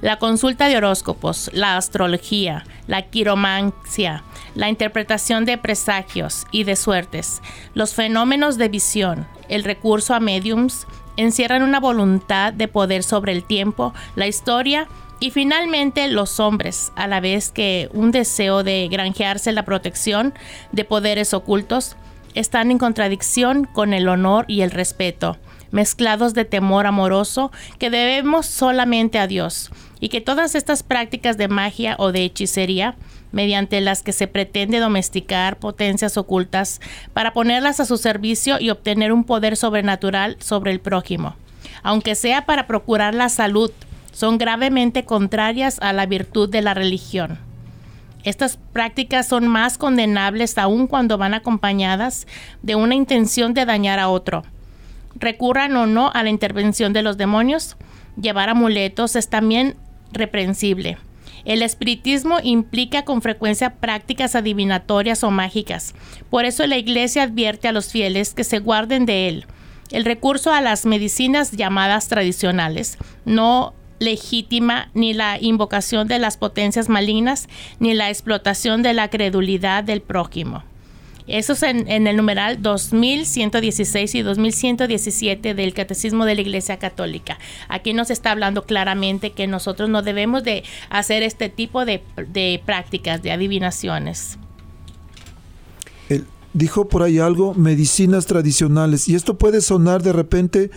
[0.00, 7.42] la consulta de horóscopos, la astrología, la quiromancia, la interpretación de presagios y de suertes,
[7.74, 13.44] los fenómenos de visión, el recurso a mediums, encierran una voluntad de poder sobre el
[13.44, 14.88] tiempo, la historia
[15.20, 20.32] y finalmente los hombres, a la vez que un deseo de granjearse la protección
[20.72, 21.96] de poderes ocultos,
[22.34, 25.36] están en contradicción con el honor y el respeto,
[25.72, 31.48] mezclados de temor amoroso que debemos solamente a Dios, y que todas estas prácticas de
[31.48, 32.94] magia o de hechicería
[33.32, 36.80] mediante las que se pretende domesticar potencias ocultas
[37.12, 41.36] para ponerlas a su servicio y obtener un poder sobrenatural sobre el prójimo.
[41.82, 43.70] Aunque sea para procurar la salud,
[44.12, 47.38] son gravemente contrarias a la virtud de la religión.
[48.24, 52.26] Estas prácticas son más condenables aún cuando van acompañadas
[52.62, 54.42] de una intención de dañar a otro.
[55.14, 57.76] Recurran o no a la intervención de los demonios,
[58.20, 59.76] llevar amuletos es también
[60.12, 60.98] reprensible.
[61.44, 65.94] El espiritismo implica con frecuencia prácticas adivinatorias o mágicas.
[66.30, 69.46] Por eso la Iglesia advierte a los fieles que se guarden de él.
[69.90, 76.88] El recurso a las medicinas llamadas tradicionales no legítima ni la invocación de las potencias
[76.88, 77.48] malignas
[77.78, 80.62] ni la explotación de la credulidad del prójimo.
[81.28, 87.38] Eso es en, el numeral 2116 y 2117 del Catecismo de la Iglesia Católica.
[87.68, 92.02] Aquí nos está hablando claramente que nosotros no debemos de hacer este tipo de,
[92.64, 94.38] prácticas, de adivinaciones.
[96.54, 100.70] dijo por ahí algo, medicinas tradicionales, y esto puede sonar de repente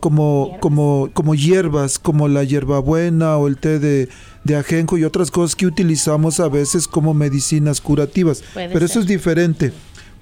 [0.00, 4.08] como, como, como hierbas, como la hierbabuena o el té de,
[4.44, 8.42] de, ajenjo y otras cosas que utilizamos a veces como medicinas curativas.
[8.54, 9.72] Pero eso es diferente.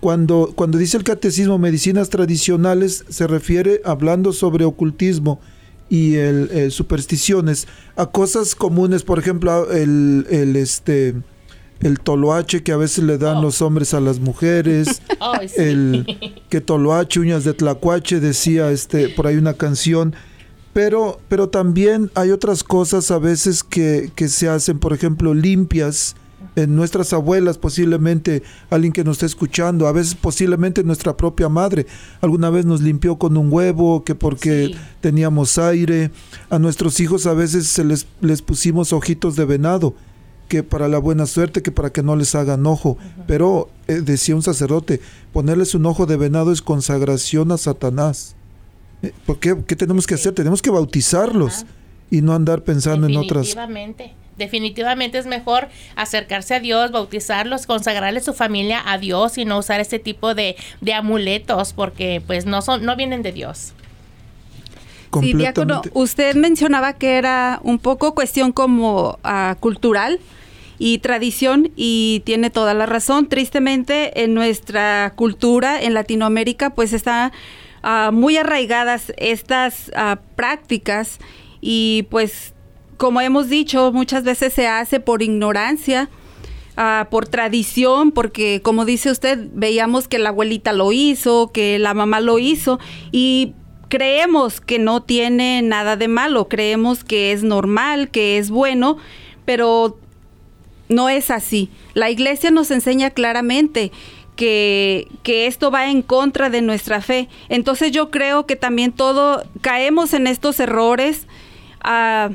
[0.00, 5.40] Cuando, cuando dice el catecismo medicinas tradicionales, se refiere hablando sobre ocultismo
[5.90, 11.16] y el, supersticiones a cosas comunes, por ejemplo, el, el este
[11.80, 13.42] el toloache que a veces le dan oh.
[13.42, 15.02] los hombres a las mujeres,
[15.56, 16.06] el
[16.48, 20.14] que toloache, uñas de tlacuache, decía este, por ahí una canción,
[20.72, 26.14] pero, pero también hay otras cosas a veces que, que se hacen, por ejemplo, limpias
[26.56, 31.86] en nuestras abuelas, posiblemente alguien que nos esté escuchando, a veces posiblemente nuestra propia madre,
[32.20, 36.10] alguna vez nos limpió con un huevo, que porque teníamos aire,
[36.48, 39.94] a nuestros hijos a veces se les, les pusimos ojitos de venado,
[40.50, 42.98] que para la buena suerte, que para que no les hagan ojo.
[43.28, 45.00] Pero eh, decía un sacerdote,
[45.32, 48.34] ponerles un ojo de venado es consagración a Satanás.
[49.02, 49.54] Eh, ¿Por qué?
[49.54, 50.34] tenemos que hacer?
[50.34, 51.64] Tenemos que bautizarlos
[52.10, 53.46] y no andar pensando en otras.
[53.46, 54.12] Definitivamente.
[54.36, 59.78] Definitivamente es mejor acercarse a Dios, bautizarlos, consagrarle su familia a Dios y no usar
[59.78, 63.72] este tipo de, de amuletos porque pues no son, no vienen de Dios.
[65.20, 70.18] Sí, diácono, usted mencionaba que era un poco cuestión como uh, cultural
[70.82, 73.28] y tradición y tiene toda la razón.
[73.28, 77.32] Tristemente en nuestra cultura en Latinoamérica pues están
[77.84, 81.18] uh, muy arraigadas estas uh, prácticas
[81.60, 82.54] y pues
[82.96, 86.08] como hemos dicho muchas veces se hace por ignorancia.
[86.76, 91.92] Uh, por tradición, porque como dice usted, veíamos que la abuelita lo hizo, que la
[91.92, 92.78] mamá lo hizo,
[93.12, 93.54] y
[93.88, 98.96] creemos que no tiene nada de malo, creemos que es normal, que es bueno,
[99.44, 99.98] pero
[100.90, 101.70] no es así.
[101.94, 103.92] La iglesia nos enseña claramente
[104.36, 107.28] que, que, esto va en contra de nuestra fe.
[107.48, 111.26] Entonces yo creo que también todo caemos en estos errores
[111.84, 112.34] uh,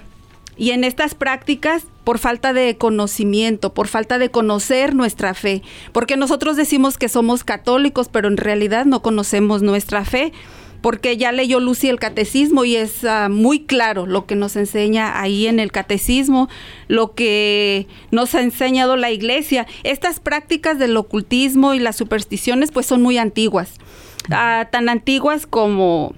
[0.57, 5.63] y en estas prácticas por falta de conocimiento, por falta de conocer nuestra fe.
[5.91, 10.32] Porque nosotros decimos que somos católicos, pero en realidad no conocemos nuestra fe
[10.86, 15.19] porque ya leyó Lucy el catecismo y es ah, muy claro lo que nos enseña
[15.19, 16.47] ahí en el catecismo,
[16.88, 19.65] lo que nos ha enseñado la iglesia.
[19.81, 23.79] Estas prácticas del ocultismo y las supersticiones pues son muy antiguas,
[24.29, 26.13] ah, tan antiguas como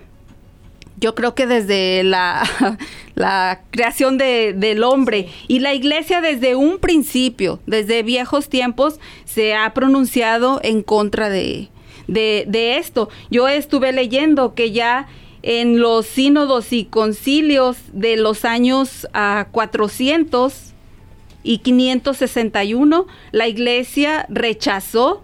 [1.00, 2.44] yo creo que desde la,
[3.16, 5.30] la creación de, del hombre.
[5.48, 11.70] Y la iglesia desde un principio, desde viejos tiempos, se ha pronunciado en contra de,
[12.08, 13.10] de, esto.
[13.30, 15.08] Yo estuve leyendo que ya
[15.44, 19.08] en los sínodos y concilios de los años
[19.52, 20.74] 400 ah,
[21.44, 25.24] y 561, la iglesia rechazó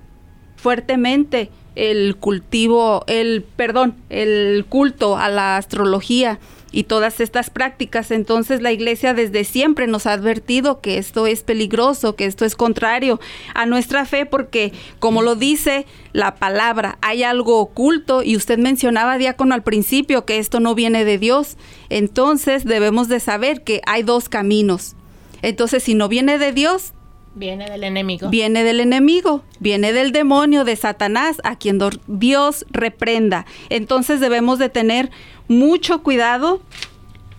[0.55, 6.39] fuertemente el cultivo, el, perdón, el culto a la astrología
[6.73, 8.11] y todas estas prácticas.
[8.11, 12.55] Entonces la iglesia desde siempre nos ha advertido que esto es peligroso, que esto es
[12.55, 13.21] contrario
[13.53, 19.17] a nuestra fe, porque como lo dice la palabra, hay algo oculto y usted mencionaba,
[19.17, 21.55] diácono, al principio que esto no viene de Dios.
[21.89, 24.95] Entonces debemos de saber que hay dos caminos.
[25.43, 26.93] Entonces si no viene de Dios,
[27.35, 28.29] Viene del enemigo.
[28.29, 33.45] Viene del enemigo, viene del demonio, de Satanás, a quien Dios reprenda.
[33.69, 35.09] Entonces debemos de tener
[35.47, 36.61] mucho cuidado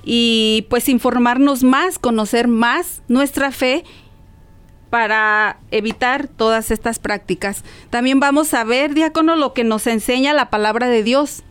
[0.03, 3.85] y pues informarnos más, conocer más nuestra fe
[4.91, 7.65] para evitar todas estas prácticas.
[7.91, 11.43] También vamos a ver, diácono, lo que nos enseña la palabra de Dios.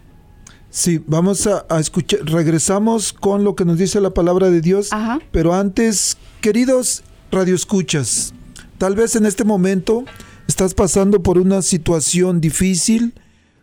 [0.69, 4.89] Sí, vamos a, escuchar, regresamos con lo que nos dice la palabra de Dios,
[5.31, 7.03] pero antes, queridos
[7.33, 8.33] radioescuchas,
[8.77, 10.05] tal vez en este momento
[10.47, 13.13] estás pasando por una situación difícil,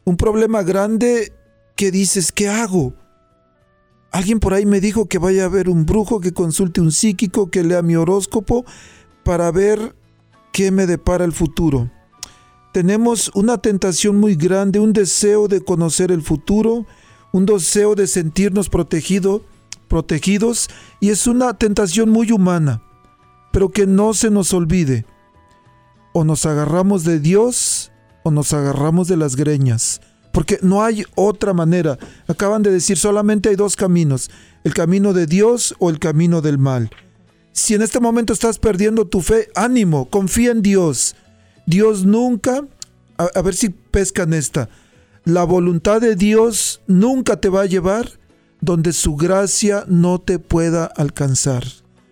[0.04, 1.32] un problema grande
[1.76, 2.94] que dices, ¿qué hago?
[4.10, 7.50] Alguien por ahí me dijo que vaya a ver un brujo, que consulte un psíquico,
[7.50, 8.64] que lea mi horóscopo
[9.22, 9.94] para ver
[10.52, 11.90] qué me depara el futuro.
[12.72, 16.86] Tenemos una tentación muy grande, un deseo de conocer el futuro,
[17.32, 19.44] un deseo de sentirnos protegido,
[19.86, 20.68] protegidos
[20.98, 22.82] y es una tentación muy humana
[23.52, 25.04] pero que no se nos olvide.
[26.12, 27.92] O nos agarramos de Dios
[28.22, 30.00] o nos agarramos de las greñas.
[30.32, 31.98] Porque no hay otra manera.
[32.28, 34.30] Acaban de decir solamente hay dos caminos.
[34.64, 36.90] El camino de Dios o el camino del mal.
[37.52, 41.16] Si en este momento estás perdiendo tu fe, ánimo, confía en Dios.
[41.66, 42.64] Dios nunca,
[43.16, 44.68] a, ver si pescan esta,
[45.24, 48.12] la voluntad de Dios nunca te va a llevar
[48.60, 51.64] donde su gracia no te pueda alcanzar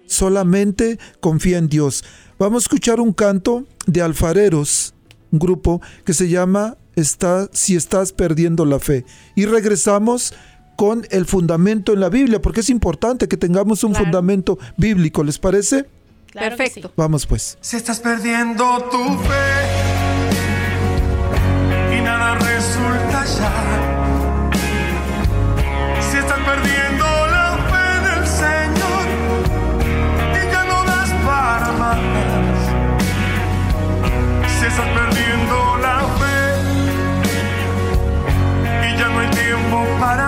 [0.09, 2.05] solamente confía en Dios.
[2.39, 4.95] Vamos a escuchar un canto de alfareros,
[5.31, 9.05] un grupo que se llama Está, Si estás perdiendo la fe.
[9.35, 10.35] Y regresamos
[10.77, 15.39] con el fundamento en la Biblia, porque es importante que tengamos un fundamento bíblico, ¿les
[15.39, 15.87] parece?
[16.33, 16.93] Perfecto.
[16.97, 17.59] Vamos pues.
[17.61, 19.98] Si estás perdiendo tu fe
[39.79, 40.28] hay tiempo para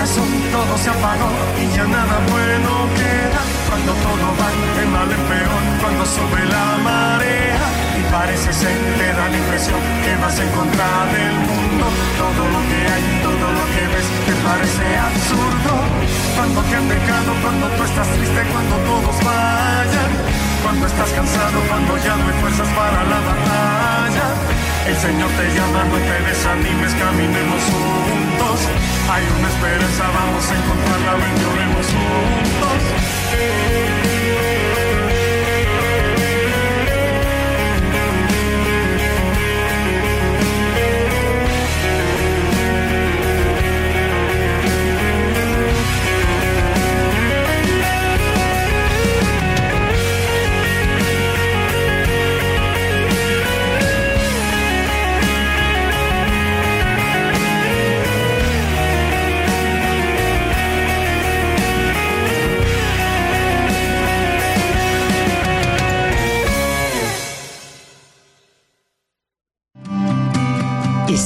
[0.00, 1.28] corazón todo se apagó
[1.60, 3.40] y ya nada bueno queda.
[3.68, 7.64] Cuando todo va de mal en peor, cuando sube la marea
[8.00, 11.84] y parece ser te da la impresión que vas en contra del mundo.
[12.16, 15.72] Todo lo que hay, todo lo que ves te parece absurdo.
[16.34, 20.12] Cuando te han dejado, cuando tú estás triste, cuando todos vayan.
[20.64, 24.26] Cuando estás cansado, cuando ya no hay fuerzas para la batalla.
[24.88, 28.19] El Señor te llama, no te desanimes, caminemos juntos.
[28.42, 32.80] Hay una esperanza, vamos a encontrarla, ven, lloremos juntos.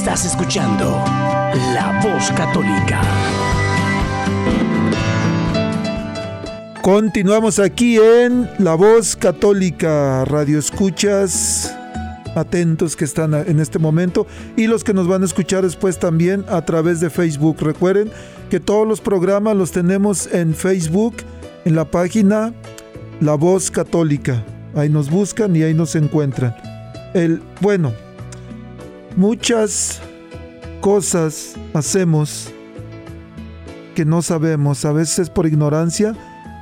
[0.05, 1.03] Estás escuchando
[1.73, 3.01] La Voz Católica.
[6.83, 11.75] Continuamos aquí en La Voz Católica, Radio Escuchas,
[12.35, 16.45] atentos que están en este momento y los que nos van a escuchar después también
[16.49, 17.57] a través de Facebook.
[17.61, 18.11] Recuerden
[18.51, 21.15] que todos los programas los tenemos en Facebook,
[21.65, 22.53] en la página
[23.21, 24.45] La Voz Católica.
[24.75, 26.55] Ahí nos buscan y ahí nos encuentran.
[27.15, 27.91] El, bueno,
[29.15, 30.01] muchas
[30.81, 32.51] cosas hacemos
[33.95, 36.13] que no sabemos, a veces por ignorancia,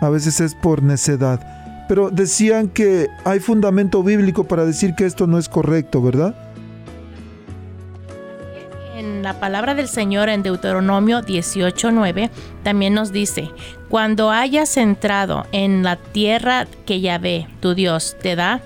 [0.02, 1.86] a veces es por necedad.
[1.90, 6.36] Pero decían que hay fundamento bíblico para decir que esto no es correcto, ¿verdad?
[8.96, 12.30] En la palabra del Señor en Deuteronomio 18:9
[12.64, 13.50] también nos dice,
[13.94, 18.60] cuando hayas entrado en la tierra que Yahvé, tu Dios, te da,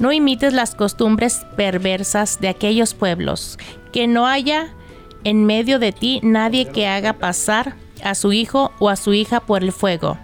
[0.00, 3.60] no imites las costumbres perversas de aquellos pueblos,
[3.92, 4.74] que no haya
[5.22, 9.38] en medio de ti nadie que haga pasar a su hijo o a su hija
[9.38, 10.18] por el fuego.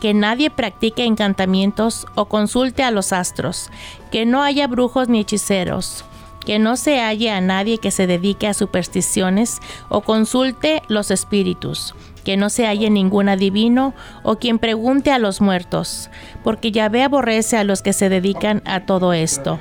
[0.00, 3.70] Que nadie practique encantamientos o consulte a los astros,
[4.10, 6.04] que no haya brujos ni hechiceros,
[6.44, 11.94] que no se halle a nadie que se dedique a supersticiones o consulte los espíritus,
[12.24, 16.10] que no se halle ningún adivino o quien pregunte a los muertos,
[16.44, 19.58] porque Yahvé aborrece a los que se dedican a todo esto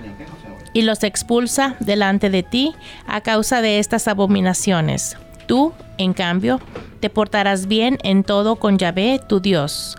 [0.74, 2.76] y los expulsa delante de ti
[3.08, 5.18] a causa de estas abominaciones.
[5.48, 6.62] Tú, en cambio,
[7.00, 9.98] te portarás bien en todo con Yahvé, tu Dios.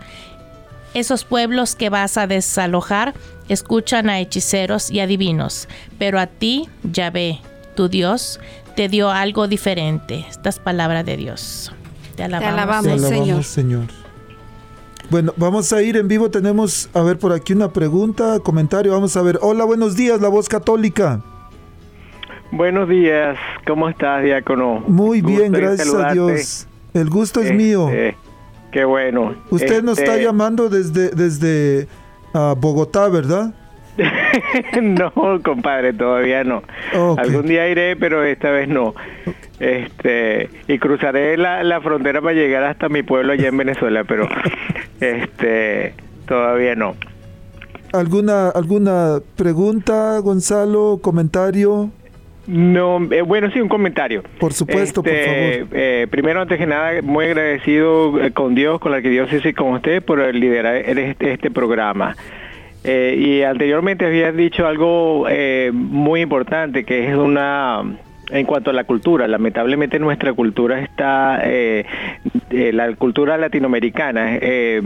[0.94, 3.14] Esos pueblos que vas a desalojar
[3.48, 7.40] escuchan a hechiceros y adivinos, pero a ti, Yahvé,
[7.74, 8.40] tu Dios,
[8.76, 10.24] te dio algo diferente.
[10.28, 11.72] Esta es palabra de Dios.
[12.20, 13.86] Te alabamos, Te alabamos, Te alabamos, Señor.
[13.88, 14.10] Señor.
[15.10, 16.30] Bueno, vamos a ir en vivo.
[16.30, 18.92] Tenemos, a ver, por aquí una pregunta, comentario.
[18.92, 19.38] Vamos a ver.
[19.42, 21.20] Hola, buenos días, la voz católica.
[22.52, 24.82] Buenos días, ¿cómo estás, diácono?
[24.86, 26.12] Muy Gusto bien, en gracias a.
[26.12, 26.66] Dios.
[26.92, 27.88] El gusto es Este, mío.
[28.72, 29.34] Qué bueno.
[29.50, 31.88] Usted nos está Este, llamando desde, desde
[32.34, 33.54] ah, Bogotá, ¿verdad?
[34.82, 36.62] no, compadre, todavía no.
[37.16, 38.94] Algún día iré, pero esta vez no.
[39.58, 44.28] Este, y cruzaré la, la frontera para llegar hasta mi pueblo allá en Venezuela, pero
[45.00, 45.94] este,
[46.26, 46.94] todavía no.
[47.92, 50.98] ¿Alguna, ¿Alguna pregunta, Gonzalo?
[51.02, 51.90] ¿Comentario?
[52.46, 54.22] No, eh, bueno, sí, un comentario.
[54.38, 55.68] Por supuesto, por Este, favor.
[55.72, 59.68] eh, primero, antes que nada, muy agradecido eh, con Dios, con la arquidiócesis y con
[59.74, 62.16] usted por liderar este, este programa.
[62.82, 67.82] Eh, y anteriormente habías dicho algo eh, muy importante, que es una...
[68.30, 71.84] En cuanto a la cultura, lamentablemente nuestra cultura está, eh,
[72.50, 74.80] eh, la cultura latinoamericana, eh,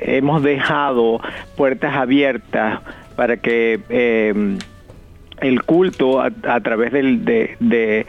[0.00, 1.20] hemos dejado
[1.56, 2.78] puertas abiertas
[3.16, 3.80] para que
[5.40, 8.06] el culto a, través del, de,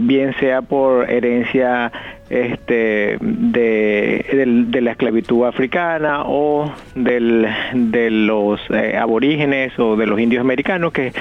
[0.00, 1.90] bien sea por herencia
[2.30, 10.18] este, de, de la esclavitud africana o del, de los eh, aborígenes o de los
[10.18, 11.12] indios americanos que,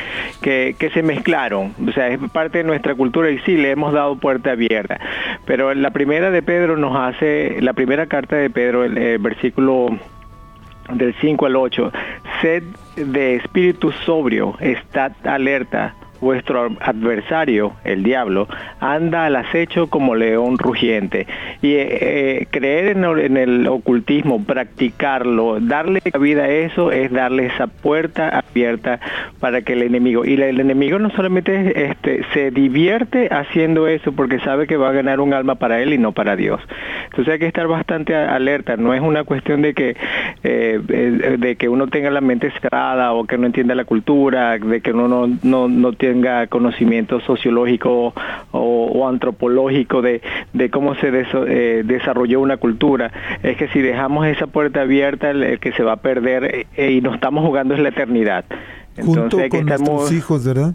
[0.41, 1.73] que, que se mezclaron.
[1.87, 4.99] O sea, es parte de nuestra cultura y sí, le hemos dado puerta abierta.
[5.45, 9.89] Pero la primera de Pedro nos hace, la primera carta de Pedro, el, el versículo
[10.91, 11.91] del 5 al 8.
[12.41, 12.63] Sed
[12.95, 18.47] de espíritu sobrio, estad alerta, vuestro adversario, el diablo,
[18.79, 21.27] anda al acecho como león rugiente.
[21.61, 27.67] Y eh, eh, creer en el, ocultismo, practicarlo, darle vida a eso, es darle esa
[27.67, 28.99] puerta abierta
[29.39, 34.39] para que el enemigo, y el enemigo no solamente este, se divierte haciendo eso porque
[34.39, 36.61] sabe que va a ganar un alma para él y no para Dios.
[37.05, 39.95] Entonces hay que estar bastante alerta, no es una cuestión de que,
[40.43, 44.81] eh, de que uno tenga la mente cerrada o que no entienda la cultura, de
[44.81, 48.13] que uno no, no, no tenga conocimiento sociológico
[48.51, 50.21] o, antropológico de,
[50.53, 53.11] de cómo se eh, desarrolló una cultura.
[53.41, 57.01] Es que si dejamos esa puerta abierta, el, que se va a perder eh, y
[57.01, 58.45] nos estamos jugando es la eternidad.
[58.95, 60.73] Junto Entonces, con nuestros hijos, ¿verdad?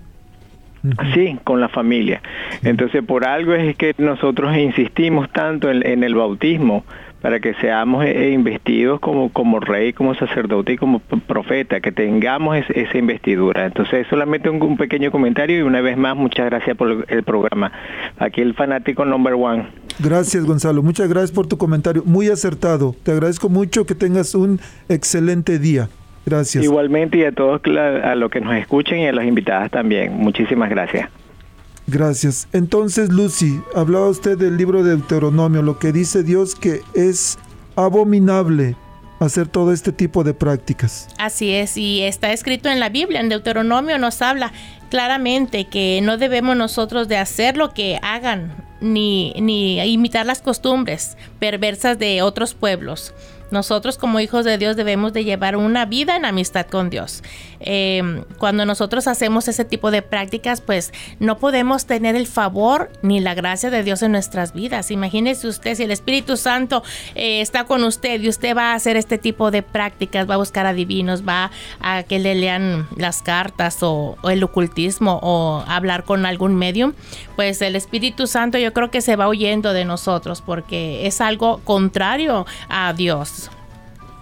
[1.15, 2.21] Sí, con la familia.
[2.63, 6.85] Entonces, por algo es que nosotros insistimos tanto en el bautismo,
[7.21, 11.93] para que seamos eh, eh, investidos como, como rey, como sacerdote y como profeta, que
[11.93, 13.67] tengamos esa investidura.
[13.67, 17.73] Entonces, solamente un, pequeño comentario y una vez más, muchas gracias por el programa.
[18.19, 19.67] Aquí el fanático number one.
[19.99, 20.83] Gracias, Gonzalo.
[20.83, 22.03] Muchas gracias por tu comentario.
[22.05, 22.95] Muy acertado.
[23.03, 25.89] Te agradezco mucho que tengas un excelente día.
[26.25, 26.63] Gracias.
[26.63, 30.13] Igualmente y a todos a los que nos escuchen y a los invitados también.
[30.15, 31.09] Muchísimas gracias.
[31.89, 32.49] Gracias.
[32.53, 37.39] Entonces, Lucy, hablaba usted del libro de Deuteronomio, lo que dice Dios que es
[37.77, 38.77] abominable
[39.21, 41.09] hacer todo este tipo de prácticas.
[41.19, 44.53] Así es, y está escrito en la Biblia, en Deuteronomio nos habla
[44.91, 51.17] claramente que no debemos nosotros de hacer lo que hagan, ni, ni imitar las costumbres
[51.39, 53.15] perversas de otros pueblos.
[53.51, 57.23] Nosotros como hijos de Dios debemos de llevar una vida en amistad con Dios.
[57.61, 63.21] Eh, cuando nosotros hacemos ese tipo de prácticas, pues no podemos tener el favor ni
[63.21, 64.91] la gracia de Dios en nuestras vidas.
[64.91, 66.83] Imagínese usted si el Espíritu Santo
[67.15, 70.39] eh, está con usted y usted va a hacer este tipo de prácticas, va a
[70.39, 76.27] buscar adivinos, va a que le lean las cartas o, el ocultismo o hablar con
[76.27, 76.93] algún medium,
[77.37, 81.61] pues el Espíritu Santo yo creo que se va huyendo de nosotros porque es algo
[81.65, 83.38] contrario a Dios.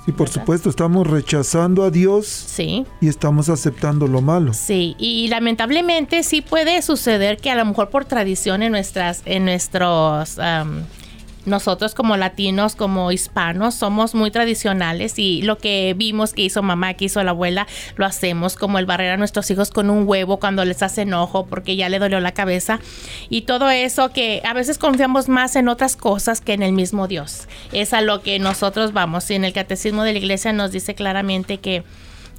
[0.06, 2.86] Y por supuesto, estamos rechazando a Dios sí.
[3.00, 4.54] y estamos aceptando lo malo.
[4.54, 9.46] Sí, y lamentablemente sí puede suceder que a lo mejor por tradición en nuestras, en
[9.46, 10.38] nuestros
[11.46, 16.94] nosotros como latinos, como hispanos, somos muy tradicionales y lo que vimos que hizo mamá,
[16.94, 17.66] que hizo la abuela,
[17.96, 21.46] lo hacemos como el barrer a nuestros hijos con un huevo cuando les hace enojo
[21.46, 22.80] porque ya le dolió la cabeza
[23.28, 27.08] y todo eso que a veces confiamos más en otras cosas que en el mismo
[27.08, 27.48] Dios.
[27.72, 30.94] Es a lo que nosotros vamos y en el catecismo de la iglesia nos dice
[30.94, 31.84] claramente que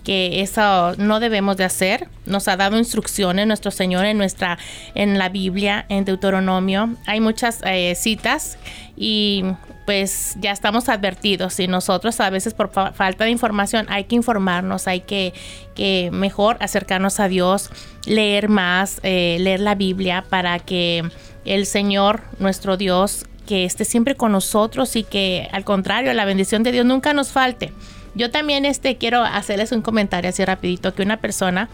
[0.03, 2.07] que eso no debemos de hacer.
[2.25, 4.57] Nos ha dado instrucciones nuestro Señor en nuestra
[4.95, 6.95] en la Biblia, en Deuteronomio.
[7.05, 8.57] Hay muchas eh, citas
[8.95, 9.43] y
[9.85, 14.85] pues ya estamos advertidos y nosotros a veces por falta de información hay que informarnos,
[14.85, 15.33] hay que,
[15.75, 17.69] que mejor acercarnos a Dios,
[18.05, 21.09] leer más, eh, leer la Biblia para que
[21.45, 26.63] el Señor, nuestro Dios, que esté siempre con nosotros y que al contrario, la bendición
[26.63, 27.71] de Dios nunca nos falte.
[28.17, 31.69] Yo también este, quiero hacerles un comentario así rapidito, que una persona,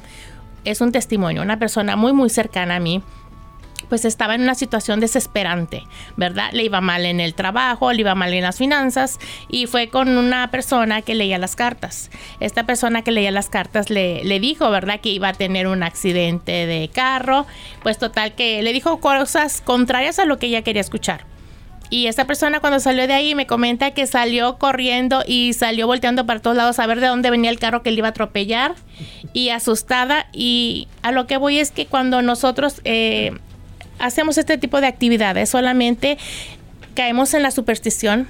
[0.65, 3.01] es un testimonio, una persona muy, muy cercana a mí,
[3.87, 5.83] pues estaba en una situación desesperante,
[6.17, 6.49] ¿verdad?
[6.51, 10.17] Le iba mal en el trabajo, le iba mal en las finanzas y fue con
[10.17, 12.11] una persona que leía las cartas.
[12.41, 14.99] Esta persona que leía las cartas le, le dijo, ¿verdad?
[14.99, 17.45] Que iba a tener un accidente de carro,
[17.83, 21.32] pues total que le dijo cosas contrarias a lo que ella quería escuchar.
[21.89, 26.25] Y esta persona cuando salió de ahí me comenta que salió corriendo y salió volteando
[26.25, 28.75] para todos lados a ver de dónde venía el carro que le iba a atropellar
[29.31, 30.27] y asustada.
[30.33, 33.31] Y a lo que voy es que cuando nosotros eh,
[33.99, 36.17] hacemos este tipo de actividades solamente
[36.95, 38.27] caemos en la superstición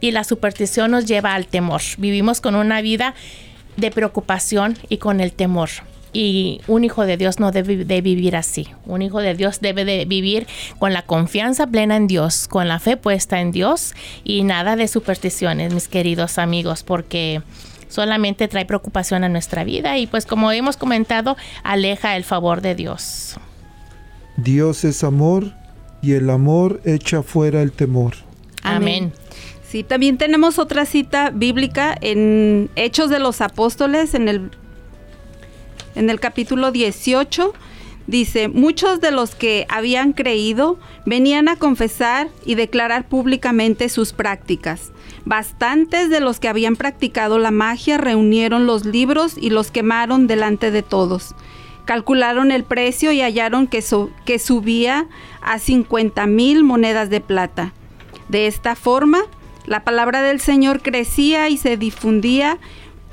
[0.00, 1.80] y la superstición nos lleva al temor.
[1.96, 3.14] Vivimos con una vida
[3.76, 5.70] de preocupación y con el temor.
[6.12, 8.68] Y un hijo de Dios no debe de vivir así.
[8.84, 10.46] Un hijo de Dios debe de vivir
[10.78, 13.94] con la confianza plena en Dios, con la fe puesta en Dios
[14.24, 17.42] y nada de supersticiones, mis queridos amigos, porque
[17.88, 22.74] solamente trae preocupación a nuestra vida y pues como hemos comentado, aleja el favor de
[22.74, 23.36] Dios.
[24.36, 25.52] Dios es amor
[26.02, 28.14] y el amor echa fuera el temor.
[28.62, 29.12] Amén.
[29.68, 34.50] Sí, también tenemos otra cita bíblica en Hechos de los Apóstoles, en el
[35.94, 37.52] en el capítulo 18,
[38.06, 44.92] dice, muchos de los que habían creído venían a confesar y declarar públicamente sus prácticas.
[45.24, 50.70] Bastantes de los que habían practicado la magia reunieron los libros y los quemaron delante
[50.70, 51.34] de todos.
[51.84, 53.84] Calcularon el precio y hallaron que,
[54.24, 55.06] que subía
[55.40, 57.72] a 50 mil monedas de plata.
[58.28, 59.20] De esta forma,
[59.66, 62.58] la palabra del Señor crecía y se difundía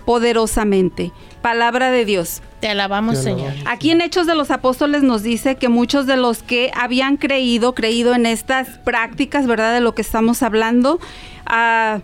[0.09, 1.11] poderosamente.
[1.43, 2.41] Palabra de Dios.
[2.61, 3.53] Te alabamos, Señor.
[3.67, 7.75] Aquí en Hechos de los Apóstoles nos dice que muchos de los que habían creído,
[7.75, 9.71] creído en estas prácticas, ¿verdad?
[9.71, 10.99] De lo que estamos hablando,
[11.45, 11.99] ah,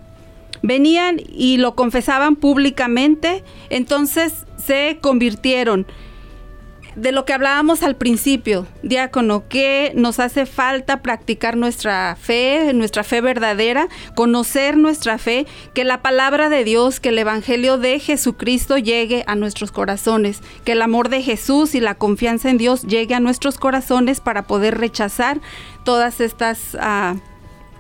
[0.62, 5.88] venían y lo confesaban públicamente, entonces se convirtieron
[6.96, 13.04] de lo que hablábamos al principio, diácono, que nos hace falta practicar nuestra fe, nuestra
[13.04, 18.78] fe verdadera, conocer nuestra fe, que la palabra de Dios, que el Evangelio de Jesucristo
[18.78, 23.16] llegue a nuestros corazones, que el amor de Jesús y la confianza en Dios llegue
[23.16, 25.42] a nuestros corazones para poder rechazar
[25.84, 27.16] todas estas ah,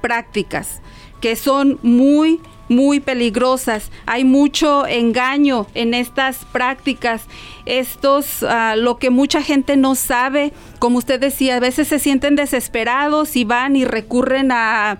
[0.01, 0.81] prácticas
[1.21, 2.39] que son muy
[2.69, 3.91] muy peligrosas.
[4.05, 7.23] Hay mucho engaño en estas prácticas.
[7.65, 12.35] Estos, ah, lo que mucha gente no sabe, como usted decía, a veces se sienten
[12.35, 14.97] desesperados y van y recurren a,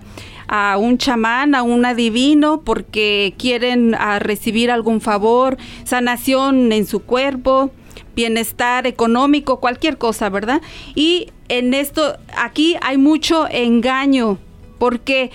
[0.78, 7.72] un chamán, a un adivino, porque quieren ah, recibir algún favor, sanación en su cuerpo,
[8.14, 10.62] bienestar económico, cualquier cosa, ¿verdad?
[10.94, 14.38] Y en esto, aquí hay mucho engaño,
[14.78, 15.30] porque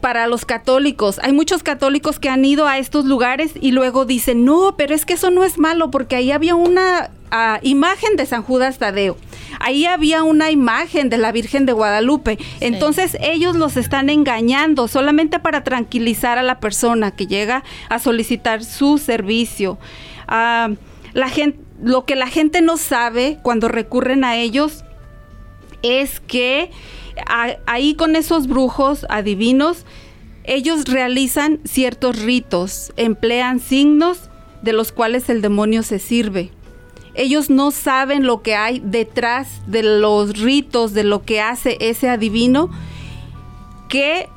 [0.00, 1.20] para los católicos.
[1.22, 5.04] Hay muchos católicos que han ido a estos lugares y luego dicen, no, pero es
[5.04, 9.16] que eso no es malo porque ahí había una ah, imagen de San Judas Tadeo.
[9.58, 12.38] Ahí había una imagen de la Virgen de Guadalupe.
[12.60, 18.64] Entonces ellos los están engañando solamente para tranquilizar a la persona que llega a solicitar
[18.64, 19.78] su servicio.
[20.26, 20.70] Ah,
[21.12, 24.84] la gente, lo que la gente no sabe cuando recurren a ellos
[25.82, 26.70] es que
[27.66, 29.84] ahí con esos brujos adivinos,
[30.44, 34.30] ellos realizan ciertos ritos, emplean signos
[34.62, 36.50] de los cuales el demonio se sirve.
[37.14, 42.08] Ellos no saben lo que hay detrás de los ritos, de lo que hace ese
[42.08, 42.70] adivino,
[43.88, 44.28] que,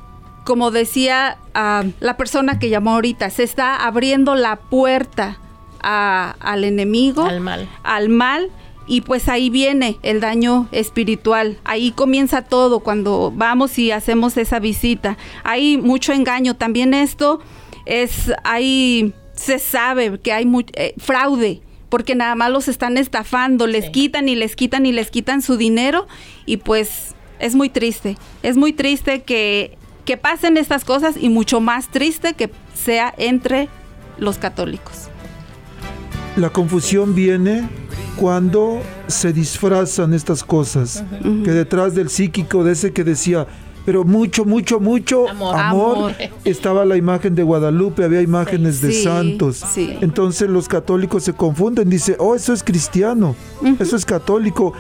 [0.44, 5.40] como decía ah, la persona que llamó ahorita, se está abriendo la puerta
[5.80, 7.70] al enemigo, al mal.
[7.84, 8.50] al mal
[8.88, 11.58] y pues ahí viene el daño espiritual.
[11.64, 15.18] Ahí comienza todo cuando vamos y hacemos esa visita.
[15.44, 16.56] Hay mucho engaño.
[16.56, 17.40] También esto
[17.86, 23.92] es, ahí se sabe que hay eh, fraude porque nada más los están estafando, les
[23.92, 26.08] quitan y les quitan y les quitan su dinero
[26.48, 28.18] y pues es muy triste.
[28.42, 33.70] Es muy triste que, que pasen estas cosas y mucho más triste que sea entre
[34.18, 35.10] los católicos.
[36.36, 37.70] La confusión viene
[38.16, 43.48] cuando se disfrazan estas cosas, que detrás del psíquico de ese que decía,
[43.86, 46.14] pero mucho, mucho, mucho amor,
[46.46, 49.64] estaba la imagen de Guadalupe, había imágenes de santos.
[49.78, 53.36] Entonces los católicos se confunden, dice, oh, eso es cristiano,
[53.80, 54.74] eso es católico.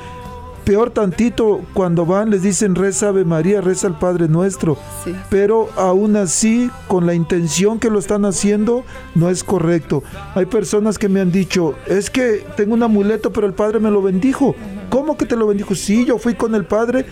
[0.63, 4.77] Peor tantito, cuando van les dicen reza Ave María, reza al Padre Nuestro.
[5.29, 10.03] Pero aún así, con la intención que lo están haciendo, no es correcto.
[10.35, 13.91] Hay personas que me han dicho, es que tengo un amuleto, pero el Padre me
[13.91, 14.55] lo bendijo.
[14.89, 15.75] ¿Cómo que te lo bendijo?
[15.75, 17.05] Sí, yo fui con el Padre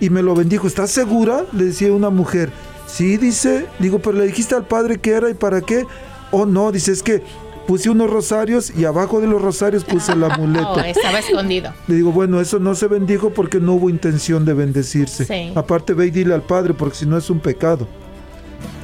[0.00, 0.66] y me lo bendijo.
[0.66, 1.44] ¿Estás segura?
[1.52, 2.50] Le decía una mujer.
[2.88, 3.66] Sí, dice.
[3.78, 5.86] Digo, pero le dijiste al Padre qué era y para qué.
[6.32, 7.22] Oh, no, dice, es que
[7.66, 10.66] puse unos rosarios y abajo de los rosarios puse el amuleto.
[10.76, 11.72] Oh, estaba escondido.
[11.86, 15.52] Le digo, bueno, eso no se bendijo porque no hubo intención de bendecirse.
[15.54, 17.86] Aparte, ve y dile al Padre, porque si no es un pecado.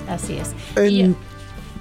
[0.08, 0.54] Así es.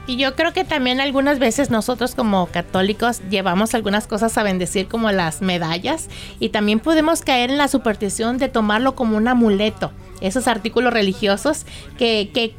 [0.08, 4.88] Y yo creo que también algunas veces nosotros como católicos llevamos algunas cosas a bendecir
[4.88, 9.92] como las medallas y también podemos caer en la superstición de tomarlo como un amuleto
[10.22, 11.66] esos artículos religiosos
[11.98, 12.54] que, que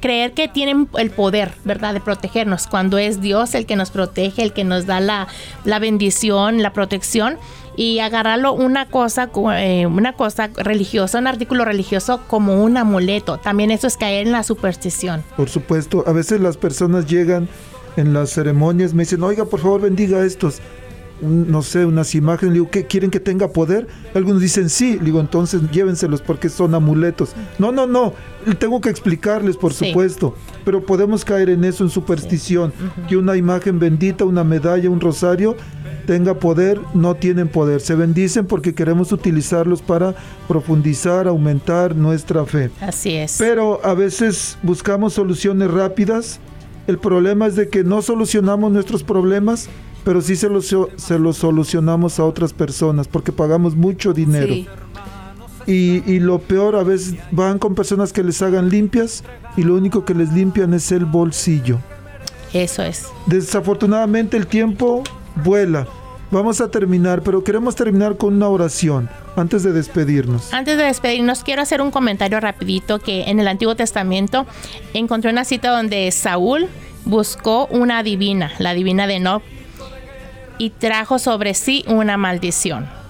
[0.00, 4.42] creer que tienen el poder, ¿verdad?, de protegernos, cuando es Dios el que nos protege,
[4.42, 5.28] el que nos da la,
[5.64, 7.36] la bendición, la protección
[7.76, 13.38] y agarrarlo una cosa, eh, una cosa religiosa, un artículo religioso como un amuleto.
[13.38, 15.22] También eso es caer en la superstición.
[15.36, 17.48] Por supuesto, a veces las personas llegan
[17.96, 20.60] en las ceremonias, me dicen, oiga, por favor bendiga estos
[21.22, 23.86] no sé, unas imágenes, digo, ¿qué quieren que tenga poder?
[24.12, 27.34] Algunos dicen sí, digo, entonces llévenselos porque son amuletos.
[27.58, 28.12] No, no, no,
[28.58, 32.72] tengo que explicarles, por supuesto, pero podemos caer en eso, en superstición,
[33.08, 35.56] que una imagen bendita, una medalla, un rosario,
[36.02, 37.80] tenga poder, no tienen poder.
[37.80, 40.14] Se bendicen porque queremos utilizarlos para
[40.48, 42.70] profundizar, aumentar nuestra fe.
[42.80, 43.36] Así es.
[43.38, 46.40] Pero a veces buscamos soluciones rápidas.
[46.86, 49.68] El problema es de que no solucionamos nuestros problemas,
[50.04, 54.54] pero sí se los, se los solucionamos a otras personas porque pagamos mucho dinero.
[55.64, 59.22] Y, y, lo peor, a veces van con personas que les hagan limpias
[59.56, 61.78] y lo único que les limpian es el bolsillo.
[62.52, 63.06] Eso es.
[63.26, 65.04] Desafortunadamente el tiempo
[65.36, 65.86] vuela.
[66.30, 70.52] Vamos a terminar, pero queremos terminar con una oración antes de despedirnos.
[70.54, 74.46] Antes de despedirnos, quiero hacer un comentario rapidito que en el Antiguo Testamento
[74.94, 76.68] encontré una cita donde Saúl
[77.04, 79.42] buscó una divina, la divina de Nob,
[80.56, 83.01] y trajo sobre sí una maldición.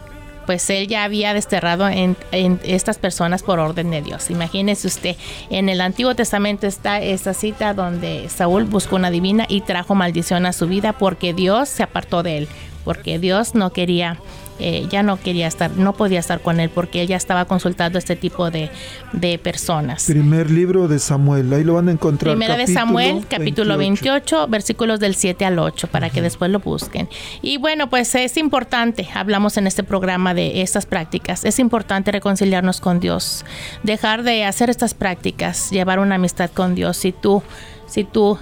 [0.46, 2.16] Pues él ya había desterrado en,
[2.64, 4.30] estas personas por orden de Dios.
[4.30, 5.16] Imagínese usted,
[5.50, 10.46] en el Antiguo Testamento está esta cita donde Saúl buscó una divina y trajo maldición
[10.46, 12.48] a su vida porque Dios se apartó de él,
[12.84, 14.18] porque Dios no quería
[14.64, 18.14] eh, ya no quería estar, no podía estar con él porque ella estaba consultando este
[18.14, 18.70] tipo de,
[19.12, 20.04] de, personas.
[20.04, 22.34] Primer libro de Samuel, ahí lo van a encontrar.
[22.34, 24.46] Primera de Samuel, capítulo 28.
[24.46, 27.08] versículos del 7 al 8, para que después lo busquen.
[27.40, 32.80] Y bueno, pues es importante, hablamos en este programa de estas prácticas, es importante reconciliarnos
[32.80, 33.44] con Dios,
[33.82, 36.98] dejar de hacer estas prácticas, llevar una amistad con Dios.
[36.98, 37.42] Si tú,
[37.86, 38.38] si tú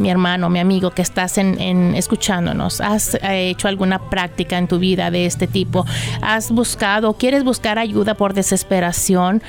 [0.00, 4.78] mi hermano, mi amigo que estás en, escuchándonos, has eh, hecho alguna práctica en tu
[4.78, 5.84] vida de este tipo,
[6.22, 9.42] has buscado, quieres buscar ayuda por desesperación,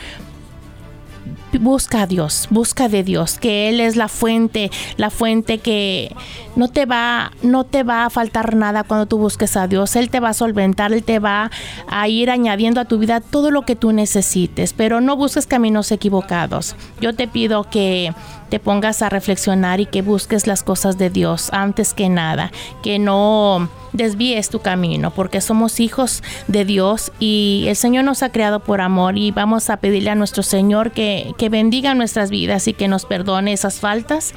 [1.59, 6.15] busca a Dios, busca de Dios, que Él es la fuente, la fuente que
[6.55, 9.95] no te va, no te va a faltar nada cuando tú busques a Dios.
[9.95, 11.51] Él te va a solventar, Él te va
[11.87, 15.91] a ir añadiendo a tu vida todo lo que tú necesites, pero no busques caminos
[15.91, 16.75] equivocados.
[16.99, 18.13] Yo te pido que
[18.51, 22.51] te pongas a reflexionar y que busques las cosas de Dios antes que nada,
[22.83, 28.29] que no desvíes tu camino, porque somos hijos de Dios y el Señor nos ha
[28.33, 32.67] creado por amor y vamos a pedirle a nuestro Señor que, que bendiga nuestras vidas
[32.67, 34.33] y que nos perdone esas faltas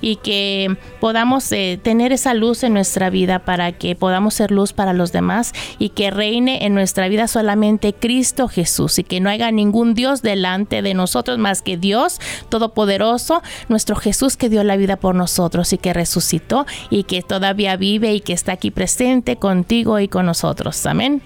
[0.00, 4.72] y que podamos eh, tener esa luz en nuestra vida para que podamos ser luz
[4.72, 9.30] para los demás y que reine en nuestra vida solamente Cristo Jesús y que no
[9.30, 14.76] haya ningún Dios delante de nosotros más que Dios Todopoderoso, nuestro Jesús que dio la
[14.76, 19.36] vida por nosotros y que resucitó y que todavía vive y que está aquí presente
[19.36, 20.84] contigo y con nosotros.
[20.86, 21.22] Amén.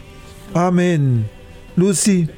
[0.54, 1.28] Amén.
[1.76, 2.28] Lucy,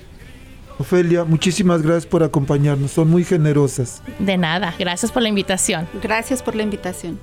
[0.79, 4.03] Ofelia, muchísimas gracias por acompañarnos, son muy generosas.
[4.19, 5.87] De nada, gracias por la invitación.
[6.03, 7.19] Gracias por la invitación.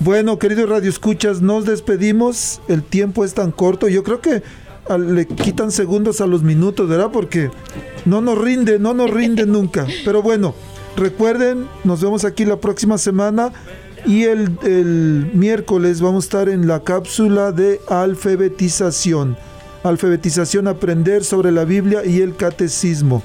[0.00, 4.42] Bueno, queridos Radio Escuchas, nos despedimos, el tiempo es tan corto, yo creo que
[4.94, 7.10] le quitan segundos a los minutos, ¿verdad?
[7.12, 7.50] Porque
[8.04, 9.86] no nos rinde, no nos rinde nunca.
[10.04, 10.54] Pero bueno,
[10.96, 13.52] recuerden, nos vemos aquí la próxima semana
[14.06, 19.36] y el, el miércoles vamos a estar en la cápsula de alfabetización
[19.88, 23.22] alfabetización, aprender sobre la Biblia y el catecismo.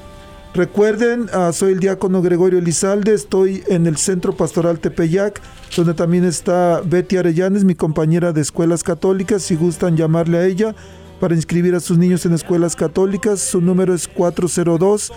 [0.54, 5.42] Recuerden, ah, soy el diácono Gregorio Elizalde, estoy en el Centro Pastoral Tepeyac,
[5.78, 10.76] donde también está Betty Arellanes, mi compañera de escuelas católicas, si gustan llamarle a ella
[11.22, 15.14] para inscribir a sus niños en escuelas católicas, su número es 402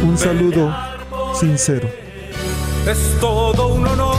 [0.02, 0.74] Un saludo
[1.34, 1.90] sincero.
[2.90, 4.16] Es todo un honor.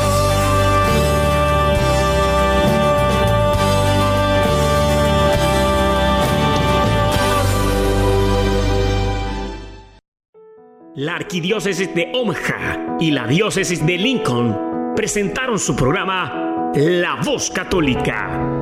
[10.95, 18.61] La arquidiócesis de Omaha y la diócesis de Lincoln presentaron su programa La Voz Católica